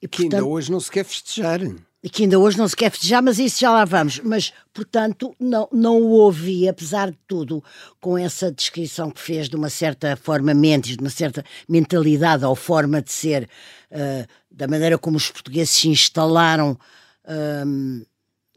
E, 0.00 0.08
que 0.08 0.24
ainda 0.24 0.44
hoje 0.44 0.70
não 0.70 0.80
se 0.80 0.90
quer 0.90 1.04
festejar. 1.04 1.60
E 2.02 2.10
que 2.10 2.24
ainda 2.24 2.36
hoje 2.36 2.58
não 2.58 2.66
se 2.66 2.74
quer 2.74 2.90
festejar, 2.90 3.22
mas 3.22 3.38
isso 3.38 3.60
já 3.60 3.70
lá 3.70 3.84
vamos. 3.84 4.18
Mas, 4.24 4.52
portanto, 4.74 5.34
não, 5.38 5.68
não 5.70 6.02
o 6.02 6.10
ouvi, 6.10 6.68
apesar 6.68 7.12
de 7.12 7.18
tudo, 7.28 7.62
com 8.00 8.18
essa 8.18 8.50
descrição 8.50 9.08
que 9.08 9.20
fez 9.20 9.48
de 9.48 9.54
uma 9.54 9.70
certa 9.70 10.16
forma 10.16 10.52
mentes, 10.52 10.96
de 10.96 11.02
uma 11.02 11.10
certa 11.10 11.44
mentalidade 11.68 12.44
ou 12.44 12.56
forma 12.56 13.00
de 13.00 13.12
ser, 13.12 13.48
uh, 13.92 14.26
da 14.50 14.66
maneira 14.66 14.98
como 14.98 15.16
os 15.16 15.30
portugueses 15.30 15.70
se 15.70 15.88
instalaram 15.88 16.76
uh, 17.24 18.06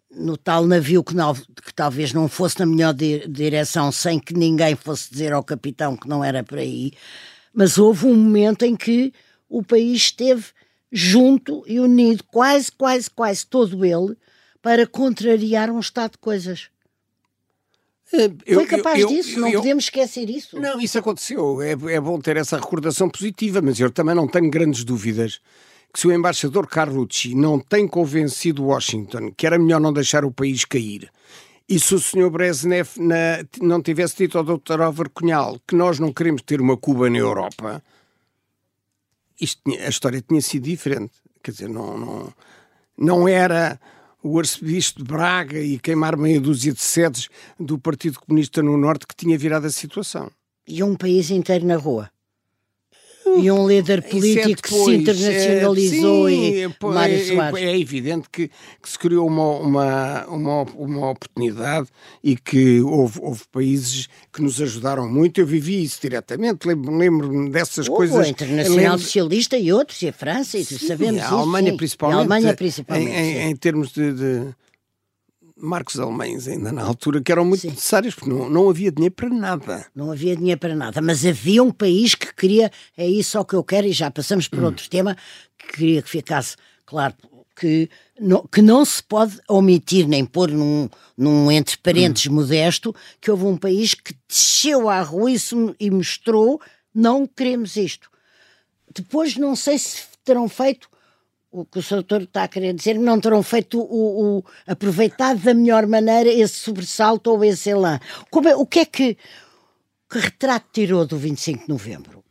no 0.10 0.38
tal 0.38 0.66
navio 0.66 1.04
que, 1.04 1.16
não, 1.16 1.36
que, 1.36 1.74
talvez 1.76 2.14
não 2.14 2.28
fosse 2.28 2.60
na 2.60 2.66
melhor 2.66 2.94
di 2.94 3.28
direção, 3.28 3.92
sem 3.92 4.20
que 4.20 4.34
ninguém 4.34 4.76
fosse 4.76 5.12
dizer 5.12 5.34
ao 5.34 5.44
capitão 5.44 5.96
que 5.96 6.08
não 6.08 6.24
era 6.24 6.44
por 6.44 6.58
aí. 6.58 6.94
Mas 7.56 7.78
houve 7.78 8.06
um 8.06 8.14
momento 8.14 8.64
em 8.64 8.76
que 8.76 9.14
o 9.48 9.64
país 9.64 9.98
esteve 9.98 10.46
junto 10.92 11.64
e 11.66 11.80
unido, 11.80 12.24
quase, 12.26 12.72
quase, 12.72 13.10
quase 13.10 13.46
todo 13.46 13.86
ele, 13.86 14.18
para 14.62 14.86
contrariar 14.86 15.70
um 15.70 15.80
estado 15.80 16.14
de 16.14 16.18
coisas. 16.18 16.70
É, 18.14 18.26
eu, 18.46 18.60
Foi 18.60 18.66
capaz 18.66 19.00
eu, 19.00 19.08
disso, 19.08 19.38
eu, 19.38 19.42
não 19.42 19.52
podemos 19.52 19.86
esquecer 19.86 20.30
isso. 20.30 20.60
Não, 20.60 20.80
isso 20.80 20.98
aconteceu. 21.00 21.62
É, 21.62 21.72
é 21.72 22.00
bom 22.00 22.20
ter 22.20 22.38
essa 22.38 22.58
recordação 22.58 23.10
positiva, 23.10 23.62
mas 23.62 23.80
eu 23.80 23.90
também 23.90 24.16
não 24.16 24.28
tenho 24.28 24.50
grandes 24.50 24.84
dúvidas 24.84 25.40
que 25.96 26.02
se 26.02 26.08
o 26.08 26.12
embaixador 26.12 26.68
Carlucci 26.68 27.34
não 27.34 27.58
tem 27.58 27.88
convencido 27.88 28.66
Washington 28.66 29.32
que 29.32 29.48
era 29.48 29.58
melhor 29.58 29.80
não 29.80 29.94
deixar 29.94 30.26
o 30.26 30.32
país 30.32 30.66
cair, 30.66 31.10
e 31.67 31.79
se 31.79 31.95
o 31.95 32.00
Sr. 32.00 32.29
Brezhnev 32.29 32.89
na, 32.98 33.45
não 33.62 33.81
tivesse 33.81 34.17
dito 34.17 34.38
ao 34.38 34.43
Dr. 34.43 34.81
Álvaro 34.81 35.10
Cunhal 35.10 35.60
que 35.67 35.75
nós 35.75 36.00
não 36.00 36.13
queremos 36.13 36.43
ter 36.43 36.62
uma 36.62 36.77
Cuba 36.77 37.10
na 37.10 37.17
Europa, 37.17 37.84
a 39.41 39.89
história 39.89 40.22
tinha 40.22 40.41
sido 40.41 40.63
diferente. 40.63 41.13
Quer 41.43 41.51
dizer, 41.51 41.69
não, 41.69 41.98
não, 41.98 42.34
não 42.98 43.27
era 43.27 43.79
o 44.24 44.39
arcebispo 44.39 45.00
de 45.00 45.05
Braga 45.05 45.60
e 45.60 45.77
queimar 45.77 46.17
meia 46.17 46.39
dúzia 46.39 46.74
de 46.74 46.81
sedes 46.81 47.29
do 47.60 47.77
Partido 47.77 48.19
Comunista 48.19 48.62
no 48.63 48.77
Norte 48.77 49.05
que 49.05 49.15
tinha 49.15 49.38
virado 49.38 49.67
a 49.67 49.72
situação. 49.72 50.31
E 50.67 50.81
um 50.81 50.95
país 50.95 51.29
inteiro 51.29 51.65
na 51.65 51.77
rua. 51.77 52.10
E 53.25 53.51
um 53.51 53.67
líder 53.67 54.03
político 54.03 54.62
que 54.62 54.70
se 54.70 54.96
internacionalizou 54.96 56.29
é, 56.29 56.32
sim, 56.32 56.63
e 56.63 56.86
Mário 56.86 57.15
é, 57.15 57.24
Soares. 57.24 57.60
É 57.60 57.79
evidente 57.79 58.29
que, 58.32 58.48
que, 58.48 58.89
se 58.89 59.00
criou 59.00 59.27
uma, 59.27 59.50
uma, 59.58 60.25
uma, 60.27 60.62
uma 60.75 61.10
oportunidade 61.10 61.88
e 62.24 62.36
que 62.36 62.82
houve, 62.82 63.20
houve, 63.22 63.41
países 63.51 64.08
que 64.32 64.41
nos 64.41 64.62
ajudaram 64.62 65.10
muito. 65.10 65.41
Eu 65.41 65.48
vivi 65.48 65.84
isso 65.84 66.00
diretamente, 66.01 66.67
lembro-me 66.67 66.98
lembro 67.00 67.50
dessas 67.50 67.89
houve 67.89 67.98
coisas. 67.98 68.27
A 68.27 68.29
Internacional 68.29 68.77
lembro... 68.77 69.00
Socialista 69.00 69.58
e 69.58 69.74
outros, 69.74 70.01
e 70.01 70.08
a 70.08 70.13
França, 70.13 70.58
e 70.58 70.63
sim, 70.63 70.77
sabemos 70.77 71.22
a 71.22 71.29
Alemanha 71.29 71.70
isso, 71.70 71.77
principalmente. 71.77 72.17
A 72.17 72.20
Alemanha 72.20 72.53
principalmente. 72.53 73.12
Em, 73.12 73.38
em, 73.38 73.50
em 73.50 73.55
termos 73.55 73.91
de, 73.91 74.13
de 74.13 74.55
marcos 75.58 76.00
alemães 76.00 76.48
ainda 76.48 76.72
na 76.72 76.84
altura 76.84 77.22
que 77.22 77.32
eram 77.32 77.46
muito 77.46 77.62
Sim. 77.62 77.70
necessários, 77.70 78.14
porque 78.16 78.30
não, 78.30 78.50
não 78.50 78.70
havia 78.70 78.92
dinheiro 78.92 79.16
para 79.16 79.30
nada. 79.30 79.86
Não 79.96 80.12
havia 80.12 80.36
dinheiro 80.36 80.60
para 80.60 80.76
nada, 80.76 81.02
mas 81.02 81.26
havia 81.26 81.64
um 81.64 81.72
país 81.72 82.14
que 82.14 82.34
queria, 82.34 82.72
é 82.98 83.08
isso 83.08 83.40
o 83.40 83.46
que 83.46 83.56
eu 83.56 83.64
quero, 83.64 83.88
e 83.88 83.92
já 83.92 84.12
passamos 84.12 84.48
por 84.48 84.60
hum. 84.60 84.66
outro 84.66 84.90
tema, 84.90 85.16
que 85.58 85.78
queria 85.78 86.02
que 86.02 86.10
ficasse 86.10 86.56
claro 86.86 87.14
que 87.56 87.90
não, 88.20 88.46
que 88.52 88.62
não 88.62 88.84
se 88.84 89.02
pode 89.02 89.40
omitir 89.48 90.08
nem 90.08 90.26
pôr 90.26 90.52
num, 90.52 90.90
num 91.18 91.50
entre 91.50 91.78
parênteses 91.78 92.28
hum. 92.28 92.34
modesto 92.34 92.94
que 93.22 93.32
houve 93.32 93.46
um 93.46 93.58
país 93.58 93.94
que 93.94 94.14
desceu 94.28 94.90
à 94.90 95.02
rua 95.02 95.32
e, 95.32 95.38
e 95.80 95.90
mostrou 95.90 96.62
não 96.94 97.26
queremos 97.26 97.76
isto. 97.76 98.10
Depois 98.94 99.36
não 99.36 99.56
sei 99.56 99.78
se 99.78 100.04
terão 100.24 100.48
feito 100.48 100.90
o 101.56 101.66
que 101.66 101.80
o 101.80 101.82
Sr. 101.82 101.96
Doutor 101.96 102.22
está 102.24 102.44
a 102.44 102.48
querer 102.50 102.74
dizer, 102.74 103.00
não 103.00 103.20
terão 103.20 103.42
feito 103.42 103.80
o, 103.80 104.40
o 104.40 104.44
aproveitado 104.68 105.40
da 105.40 105.54
melhor 105.54 105.88
maneira 105.88 106.30
esse 106.30 106.56
sobressalto 106.56 107.32
ou 107.32 107.44
esse 107.46 107.70
elan. 107.70 107.98
Como 108.30 108.50
é, 108.50 108.56
o 108.56 108.66
que 108.66 108.80
é 108.80 108.86
que, 108.86 109.18
que 110.10 110.20
retrato 110.20 110.68
tirou 110.74 111.06
do 111.06 111.18
25 111.18 111.64
de 111.64 111.70
novembro? 111.70 112.24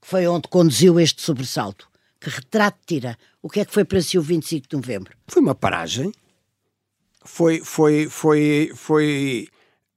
Que 0.00 0.08
foi 0.08 0.26
onde 0.26 0.48
conduziu 0.48 0.98
este 0.98 1.22
sobressalto? 1.22 1.88
Que 2.20 2.28
retrato 2.28 2.78
tira? 2.84 3.16
O 3.40 3.48
que 3.48 3.60
é 3.60 3.64
que 3.64 3.72
foi 3.72 3.84
para 3.84 4.02
si 4.02 4.18
o 4.18 4.22
25 4.22 4.66
de 4.68 4.76
novembro? 4.76 5.16
Foi 5.28 5.40
uma 5.40 5.54
paragem. 5.54 6.12
Foi, 7.24 7.60
foi, 7.60 8.08
foi, 8.08 8.72
foi, 8.74 9.48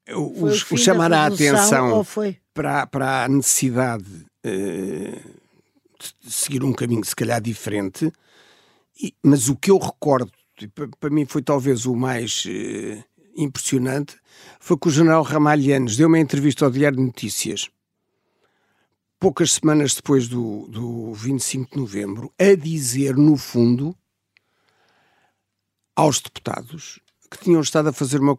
o, 0.10 0.46
o, 0.46 0.78
chamar 0.78 1.12
a 1.12 1.26
atenção 1.26 2.06
para, 2.54 2.86
para 2.86 3.24
a 3.24 3.28
necessidade 3.28 4.06
uh, 4.46 5.20
de 6.24 6.32
seguir 6.32 6.64
um 6.64 6.72
caminho 6.72 7.04
se 7.04 7.16
calhar 7.16 7.42
diferente 7.42 8.12
e, 9.02 9.14
mas 9.24 9.50
o 9.50 9.56
que 9.56 9.72
eu 9.72 9.78
recordo 9.78 10.32
para 11.00 11.10
mim 11.10 11.26
foi 11.26 11.42
talvez 11.42 11.86
o 11.86 11.96
mais 11.96 12.46
uh, 12.46 13.04
impressionante, 13.36 14.16
foi 14.60 14.78
que 14.78 14.88
o 14.88 14.92
general 14.92 15.24
Ramalhianes 15.24 15.98
deu 15.98 16.08
uma 16.08 16.20
entrevista 16.20 16.66
ao 16.66 16.72
Diário 16.72 16.98
de 16.98 17.04
Notícias, 17.04 17.70
poucas 19.20 19.54
semanas 19.54 19.96
depois 19.96 20.28
do, 20.28 20.68
do 20.68 21.14
25 21.14 21.72
de 21.72 21.78
novembro, 21.78 22.34
a 22.40 22.56
dizer, 22.56 23.18
no 23.18 23.36
fundo, 23.36 23.96
aos 25.96 26.22
deputados 26.22 27.00
que 27.30 27.40
tinham 27.40 27.62
estado 27.62 27.90
a 27.90 27.94
fazer 27.94 28.20
uma 28.20 28.38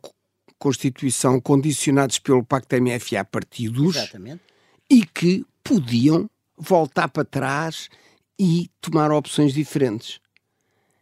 Constituição 0.59 1.39
condicionados 1.39 2.19
pelo 2.19 2.43
Pacto 2.43 2.81
MFA 2.81 3.23
partidos 3.27 3.97
Exatamente. 3.97 4.41
e 4.89 5.05
que 5.05 5.45
podiam 5.63 6.31
voltar 6.57 7.09
para 7.09 7.27
trás 7.27 7.91
e 8.39 8.71
tomar 8.81 9.13
opções 9.13 9.53
diferentes. 9.53 10.19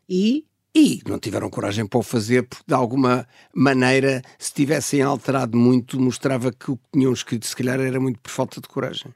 E 0.08 0.44
e 0.76 1.00
não 1.06 1.20
tiveram 1.20 1.48
coragem 1.48 1.86
para 1.86 2.00
o 2.00 2.02
fazer, 2.02 2.42
porque 2.42 2.64
de 2.66 2.74
alguma 2.74 3.28
maneira, 3.54 4.20
se 4.36 4.52
tivessem 4.52 5.02
alterado 5.02 5.56
muito, 5.56 6.00
mostrava 6.00 6.50
que 6.50 6.72
o 6.72 6.76
que 6.76 6.82
tinham 6.92 7.12
escrito, 7.12 7.46
se 7.46 7.54
calhar, 7.54 7.78
era 7.78 8.00
muito 8.00 8.18
por 8.18 8.30
falta 8.30 8.60
de 8.60 8.66
coragem. 8.66 9.14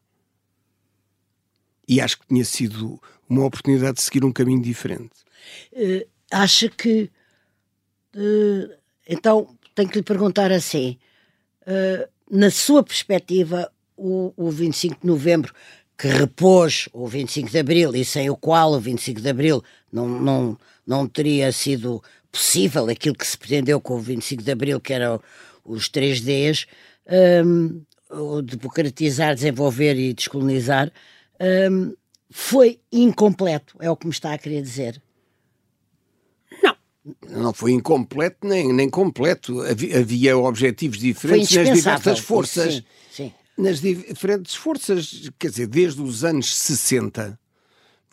E 1.88 2.00
acho 2.00 2.21
que 2.21 2.28
tinha 2.28 2.45
sido 2.45 3.02
uma 3.28 3.45
oportunidade 3.45 3.97
de 3.97 4.02
seguir 4.02 4.25
um 4.25 4.30
caminho 4.30 4.62
diferente. 4.62 5.25
Uh, 5.73 6.07
acha 6.30 6.68
que. 6.68 7.11
Uh, 8.14 8.73
então, 9.09 9.57
tenho 9.75 9.88
que 9.88 9.97
lhe 9.97 10.04
perguntar 10.04 10.52
assim: 10.52 10.97
uh, 11.62 12.09
na 12.30 12.52
sua 12.52 12.85
perspectiva, 12.85 13.68
o, 13.97 14.33
o 14.37 14.49
25 14.49 15.00
de 15.00 15.07
novembro 15.07 15.52
que 15.99 16.07
repôs 16.07 16.88
o 16.92 17.09
25 17.09 17.50
de 17.50 17.59
Abril 17.59 17.97
e 17.97 18.04
sem 18.04 18.30
o 18.30 18.37
qual 18.37 18.73
o 18.73 18.80
25 18.80 19.21
de 19.21 19.28
Abril 19.28 19.64
não, 19.92 20.09
não, 20.09 20.59
não 20.88 21.07
teria 21.07 21.52
sido 21.52 22.02
possível 22.33 22.88
aquilo 22.88 23.14
que 23.14 23.26
se 23.26 23.37
pretendeu 23.37 23.78
com 23.78 23.95
o 23.95 24.00
25 24.00 24.42
de 24.42 24.50
Abril, 24.50 24.80
que 24.80 24.95
eram 24.95 25.21
os 25.62 25.88
3 25.90 26.23
Ds, 26.23 26.66
um, 27.45 27.83
o 28.11 28.40
democratizar, 28.40 29.35
desenvolver 29.35 29.97
e 29.97 30.14
descolonizar, 30.14 30.90
um, 31.71 31.95
foi 32.30 32.80
incompleto, 32.90 33.76
é 33.80 33.90
o 33.90 33.97
que 33.97 34.07
me 34.07 34.12
está 34.12 34.33
a 34.33 34.38
querer 34.38 34.62
dizer. 34.62 35.02
Não, 36.62 36.76
não 37.28 37.52
foi 37.52 37.73
incompleto 37.73 38.47
nem, 38.47 38.73
nem 38.73 38.88
completo. 38.88 39.61
Havia, 39.62 39.99
havia 39.99 40.38
objetivos 40.38 40.99
diferentes 40.99 41.54
nas 41.54 41.73
diversas 41.73 42.18
forças. 42.18 42.75
Sim, 42.75 42.85
sim 43.11 43.33
nas 43.59 43.80
diferentes 43.80 44.54
forças, 44.54 45.28
quer 45.37 45.50
dizer, 45.50 45.66
desde 45.66 46.00
os 46.00 46.23
anos 46.23 46.54
60, 46.54 47.38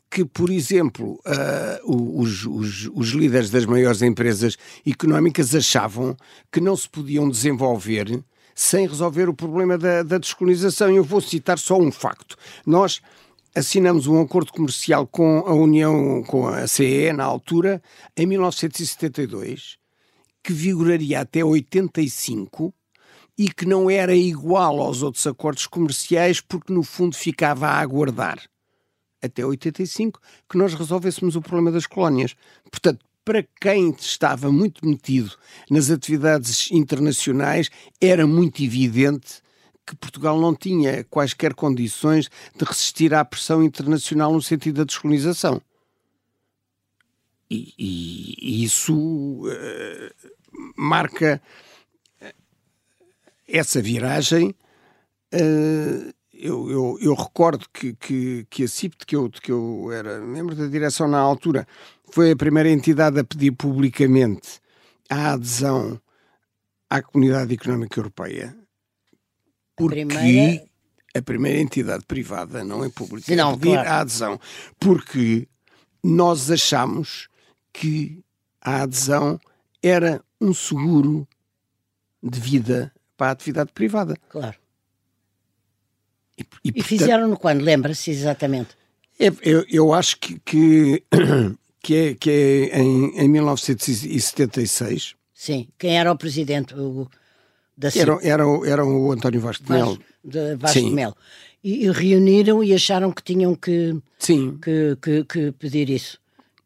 que, 0.09 0.23
por 0.23 0.49
exemplo, 0.49 1.19
uh, 1.25 2.21
os, 2.21 2.45
os, 2.45 2.89
os, 2.93 3.09
líderes 3.09 3.49
das 3.49 3.65
maiores 3.65 4.01
empresas 4.01 4.57
económicas 4.85 5.53
achavam 5.53 6.15
que 6.51 6.61
não 6.61 6.75
se 6.75 6.87
podiam 6.87 7.29
desenvolver 7.29 8.23
sem 8.53 8.87
resolver 8.87 9.27
o 9.27 9.33
problema 9.33 9.77
da, 9.77 10.03
da 10.03 10.17
descolonização. 10.17 10.89
Eu 10.89 11.03
vou 11.03 11.19
citar 11.19 11.59
só 11.59 11.77
um 11.77 11.91
facto. 11.91 12.37
Nós 12.65 13.01
assinamos 13.53 14.07
um 14.07 14.21
acordo 14.21 14.53
comercial 14.53 15.05
com 15.05 15.39
a 15.39 15.53
União, 15.53 16.23
com 16.23 16.47
a 16.47 16.65
CE, 16.67 17.11
na 17.11 17.25
altura, 17.25 17.81
em 18.15 18.25
1972, 18.25 19.77
que 20.41 20.53
vigoraria 20.53 21.19
até 21.19 21.43
85 21.43 22.73
e 23.37 23.49
que 23.49 23.65
não 23.65 23.89
era 23.89 24.15
igual 24.15 24.79
aos 24.79 25.03
outros 25.03 25.27
acordos 25.27 25.67
comerciais 25.67 26.39
porque 26.39 26.71
no 26.71 26.83
fundo 26.83 27.15
ficava 27.17 27.67
a 27.67 27.79
aguardar 27.79 28.39
até 29.25 29.45
85 29.45 30.19
que 30.49 30.57
nós 30.57 30.73
resolvêssemos 30.73 31.35
o 31.35 31.41
problema 31.41 31.71
das 31.71 31.85
colónias. 31.85 32.35
Portanto, 32.69 33.05
para 33.23 33.43
quem 33.59 33.89
estava 33.99 34.51
muito 34.51 34.85
metido 34.87 35.31
nas 35.69 35.89
atividades 35.89 36.71
internacionais, 36.71 37.69
era 37.99 38.27
muito 38.27 38.61
evidente 38.63 39.41
que 39.85 39.95
Portugal 39.95 40.39
não 40.39 40.55
tinha 40.55 41.03
quaisquer 41.05 41.53
condições 41.53 42.29
de 42.55 42.65
resistir 42.65 43.13
à 43.13 43.23
pressão 43.23 43.63
internacional 43.63 44.31
no 44.33 44.41
sentido 44.41 44.77
da 44.77 44.83
descolonização. 44.83 45.61
E, 47.49 47.73
e, 47.77 48.63
isso 48.63 48.95
uh, 48.95 50.31
marca 50.75 51.41
essa 53.47 53.81
viragem, 53.81 54.55
uh, 55.33 56.13
eu, 56.37 56.69
eu, 56.69 56.97
eu, 57.01 57.13
recordo 57.13 57.65
que, 57.73 57.93
que, 57.93 58.45
que 58.49 58.63
a 58.63 58.67
CIPT, 58.67 59.05
que 59.05 59.15
eu, 59.15 59.29
que 59.29 59.51
eu 59.51 59.91
era 59.91 60.19
membro 60.19 60.55
da 60.55 60.67
direção 60.67 61.07
na 61.07 61.19
altura, 61.19 61.67
foi 62.11 62.31
a 62.31 62.35
primeira 62.35 62.69
entidade 62.69 63.19
a 63.19 63.23
pedir 63.23 63.51
publicamente 63.51 64.59
a 65.09 65.33
adesão 65.33 65.99
à 66.89 67.01
Comunidade 67.01 67.53
Económica 67.53 67.99
Europeia. 67.99 68.55
Porque 69.75 70.01
a 70.01 70.05
primeira, 70.05 70.65
a 71.15 71.21
primeira 71.21 71.59
entidade 71.59 72.05
privada, 72.05 72.63
não 72.63 72.83
é 72.83 72.89
pública, 72.89 73.35
não, 73.35 73.51
a 73.51 73.57
pedir 73.57 73.73
claro. 73.73 73.89
a 73.89 73.99
adesão. 73.99 74.39
Porque 74.79 75.47
nós 76.03 76.51
achamos 76.51 77.27
que 77.73 78.23
a 78.61 78.83
adesão 78.83 79.39
era 79.81 80.23
um 80.39 80.53
seguro 80.53 81.27
de 82.21 82.39
vida 82.39 82.91
para 83.17 83.27
a 83.27 83.31
atividade 83.31 83.71
privada. 83.73 84.17
Claro. 84.29 84.64
E, 86.37 86.43
e, 86.63 86.73
e 86.75 86.83
fizeram-no 86.83 87.37
quando? 87.37 87.61
Lembra-se 87.61 88.11
exatamente? 88.11 88.69
É, 89.19 89.31
eu, 89.41 89.65
eu 89.69 89.93
acho 89.93 90.19
que, 90.19 90.39
que, 90.43 91.03
que, 91.81 91.95
é, 91.95 92.13
que 92.15 92.29
é 92.29 92.79
em, 92.79 93.17
em 93.17 93.27
1976. 93.29 95.15
Sim. 95.33 95.67
Quem 95.77 95.97
era 95.97 96.11
o 96.11 96.17
presidente 96.17 96.73
o, 96.73 97.07
da 97.77 97.89
era, 97.95 98.17
era, 98.21 98.43
era 98.65 98.85
o 98.85 99.11
António 99.11 99.41
Vasco 99.41 99.63
de 99.63 99.71
Melo. 99.71 99.99
Vasco 100.57 100.79
de 100.79 100.91
Melo. 100.91 101.15
E, 101.63 101.85
e, 101.85 101.91
reuniram 101.91 102.63
e 102.63 102.73
acharam 102.73 103.11
que 103.11 103.23
tinham 103.23 103.55
que, 103.55 103.95
Sim. 104.19 104.57
que, 104.61 104.97
que, 105.01 105.23
que 105.25 105.51
pedir 105.53 105.89
isso. 105.89 106.19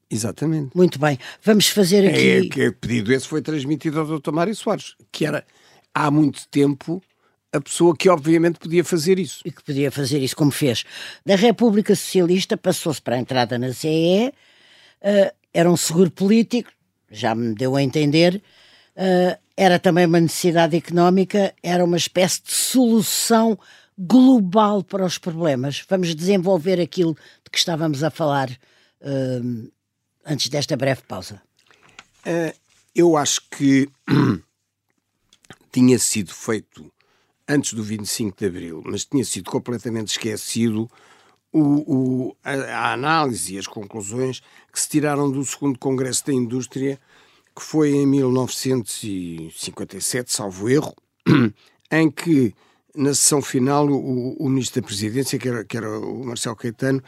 Exatamente. 0.09 0.75
Muito 0.75 0.99
bem. 0.99 1.17
Vamos 1.43 1.67
fazer 1.67 2.03
é, 2.03 2.09
aqui. 2.09 2.29
É, 2.29 2.49
que 2.49 2.61
é 2.61 2.71
pedido 2.71 3.13
esse 3.13 3.27
foi 3.27 3.41
transmitido 3.41 3.99
ao 3.99 4.19
Dr. 4.19 4.31
Mário 4.31 4.55
Soares, 4.55 4.95
que 5.11 5.25
era 5.25 5.45
há 5.93 6.09
muito 6.09 6.47
tempo 6.49 7.01
a 7.51 7.59
pessoa 7.59 7.95
que 7.95 8.09
obviamente 8.09 8.59
podia 8.59 8.83
fazer 8.83 9.19
isso. 9.19 9.41
E 9.43 9.51
que 9.51 9.63
podia 9.63 9.91
fazer 9.91 10.19
isso 10.19 10.35
como 10.35 10.51
fez. 10.51 10.83
Da 11.25 11.35
República 11.35 11.95
Socialista 11.95 12.55
passou-se 12.55 13.01
para 13.01 13.15
a 13.15 13.19
entrada 13.19 13.57
na 13.57 13.73
CE, 13.73 14.31
uh, 15.01 15.35
era 15.53 15.69
um 15.69 15.77
seguro 15.77 16.11
político, 16.11 16.71
já 17.09 17.33
me 17.33 17.55
deu 17.55 17.75
a 17.75 17.81
entender, 17.81 18.41
uh, 18.95 19.39
era 19.57 19.79
também 19.79 20.05
uma 20.05 20.19
necessidade 20.19 20.77
económica, 20.77 21.53
era 21.61 21.83
uma 21.83 21.97
espécie 21.97 22.43
de 22.43 22.51
solução 22.51 23.57
global 23.97 24.83
para 24.83 25.05
os 25.05 25.17
problemas. 25.17 25.83
Vamos 25.89 26.15
desenvolver 26.15 26.79
aquilo 26.79 27.15
de 27.43 27.49
que 27.51 27.57
estávamos 27.57 28.03
a 28.03 28.11
falar 28.11 28.49
uh, 28.49 29.71
antes 30.25 30.47
desta 30.49 30.77
breve 30.77 31.01
pausa. 31.01 31.41
eu 32.95 33.17
acho 33.17 33.41
que 33.49 33.89
tinha 35.71 35.97
sido 35.97 36.33
feito 36.33 36.91
antes 37.49 37.73
do 37.73 37.83
25 37.83 38.37
de 38.37 38.45
Abril, 38.45 38.81
mas 38.85 39.03
tinha 39.05 39.25
sido 39.25 39.49
completamente 39.49 40.09
esquecido 40.09 40.87
o, 41.51 41.61
o, 41.61 42.37
a, 42.43 42.51
a, 42.51 42.93
análise 42.93 43.55
e 43.55 43.57
as 43.57 43.65
conclusões 43.65 44.43
que 44.71 44.79
se 44.79 44.87
tiraram 44.87 45.31
do 45.31 45.43
segundo 45.43 45.79
Congresso 45.79 46.27
da 46.27 46.33
Indústria, 46.33 46.99
que 47.55 47.63
foi 47.63 47.89
em 47.89 48.05
1957, 48.05 50.31
salvo 50.31 50.69
erro, 50.69 50.95
em 51.91 52.11
que, 52.11 52.53
na 52.95 53.15
sessão 53.15 53.41
final, 53.41 53.87
o, 53.87 54.37
o 54.37 54.47
Ministro 54.47 54.79
da 54.79 54.85
Presidência, 54.85 55.39
que 55.39 55.49
era, 55.49 55.65
que 55.65 55.75
era 55.75 55.89
o 55.99 56.23
Marcelo 56.23 56.55
Caetano, 56.55 57.01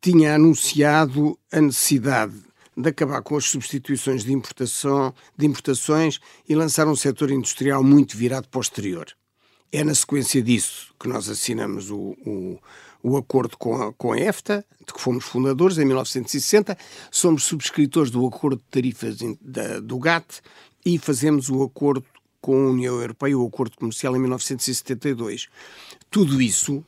tinha 0.00 0.36
anunciado 0.36 1.36
a 1.52 1.60
necessidade 1.60 2.40
de 2.76 2.88
acabar 2.88 3.22
com 3.22 3.36
as 3.36 3.44
substituições 3.44 4.24
de, 4.24 4.32
importação, 4.32 5.14
de 5.36 5.46
importações 5.46 6.20
e 6.48 6.54
lançar 6.54 6.88
um 6.88 6.96
setor 6.96 7.30
industrial 7.30 7.82
muito 7.82 8.16
virado 8.16 8.48
para 8.48 8.58
o 8.58 8.62
exterior. 8.62 9.06
É 9.70 9.82
na 9.84 9.94
sequência 9.94 10.42
disso 10.42 10.94
que 10.98 11.08
nós 11.08 11.28
assinamos 11.28 11.90
o, 11.90 12.16
o, 12.26 12.58
o 13.02 13.16
acordo 13.16 13.56
com 13.56 13.74
a, 13.74 13.92
com 13.92 14.12
a 14.12 14.18
EFTA, 14.18 14.64
de 14.86 14.92
que 14.92 15.00
fomos 15.00 15.24
fundadores 15.24 15.78
em 15.78 15.84
1960, 15.84 16.76
somos 17.10 17.44
subscritores 17.44 18.10
do 18.10 18.26
acordo 18.26 18.56
de 18.56 18.64
tarifas 18.70 19.16
da, 19.40 19.80
do 19.80 19.98
GATT 19.98 20.40
e 20.84 20.98
fazemos 20.98 21.48
o 21.48 21.62
acordo 21.62 22.04
com 22.40 22.54
a 22.66 22.70
União 22.70 23.00
Europeia, 23.00 23.38
o 23.38 23.46
acordo 23.46 23.76
comercial 23.76 24.16
em 24.16 24.18
1972. 24.18 25.48
Tudo 26.10 26.42
isso 26.42 26.84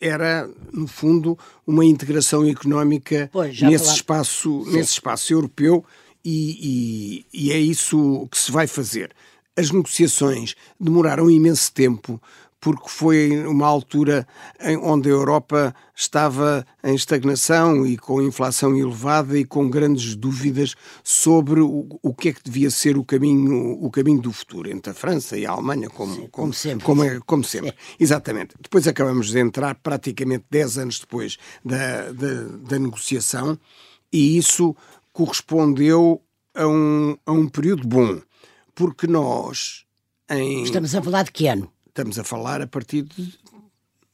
era, 0.00 0.48
no 0.72 0.86
fundo, 0.86 1.38
uma 1.66 1.84
integração 1.84 2.46
económica 2.46 3.30
pois, 3.32 3.60
nesse, 3.60 3.94
espaço, 3.94 4.64
nesse 4.66 4.92
espaço 4.92 5.32
europeu 5.32 5.84
e, 6.24 7.24
e, 7.32 7.46
e, 7.48 7.52
é 7.52 7.58
isso 7.58 8.28
que 8.30 8.38
se 8.38 8.50
vai 8.50 8.66
fazer. 8.66 9.14
As 9.56 9.70
negociações 9.70 10.54
demoraram 10.78 11.30
imenso 11.30 11.72
tempo 11.72 12.20
porque 12.66 12.88
foi 12.88 13.46
uma 13.46 13.64
altura 13.64 14.26
em 14.60 14.76
onde 14.76 15.08
a 15.08 15.12
Europa 15.12 15.72
estava 15.94 16.66
em 16.82 16.96
estagnação 16.96 17.86
e 17.86 17.96
com 17.96 18.20
inflação 18.20 18.76
elevada 18.76 19.38
e 19.38 19.44
com 19.44 19.70
grandes 19.70 20.16
dúvidas 20.16 20.74
sobre 21.04 21.60
o, 21.60 21.86
o 22.02 22.12
que 22.12 22.30
é 22.30 22.32
que 22.32 22.42
devia 22.42 22.68
ser 22.68 22.98
o 22.98 23.04
caminho, 23.04 23.80
o 23.80 23.88
caminho 23.88 24.20
do 24.20 24.32
futuro 24.32 24.68
entre 24.68 24.90
a 24.90 24.94
França 24.94 25.38
e 25.38 25.46
a 25.46 25.52
Alemanha, 25.52 25.88
como, 25.88 26.12
Sim, 26.12 26.20
como, 26.22 26.30
como, 26.30 26.52
sempre. 26.52 26.84
Como, 26.84 27.04
é, 27.04 27.20
como 27.24 27.44
sempre. 27.46 27.72
Exatamente. 28.00 28.56
Depois 28.60 28.88
acabamos 28.88 29.28
de 29.28 29.38
entrar 29.38 29.76
praticamente 29.76 30.46
10 30.50 30.78
anos 30.78 30.98
depois 30.98 31.38
da, 31.64 32.10
da, 32.10 32.42
da 32.68 32.78
negociação 32.80 33.56
e 34.12 34.36
isso 34.36 34.74
correspondeu 35.12 36.20
a 36.52 36.66
um, 36.66 37.16
a 37.24 37.30
um 37.30 37.46
período 37.48 37.86
bom, 37.86 38.20
porque 38.74 39.06
nós. 39.06 39.84
Em, 40.28 40.64
Estamos 40.64 40.92
a 40.96 41.00
falar 41.00 41.22
de 41.22 41.30
que 41.30 41.46
ano? 41.46 41.75
Estamos 41.96 42.18
a 42.18 42.24
falar 42.24 42.60
a 42.60 42.66
partir 42.66 43.04
de 43.04 43.32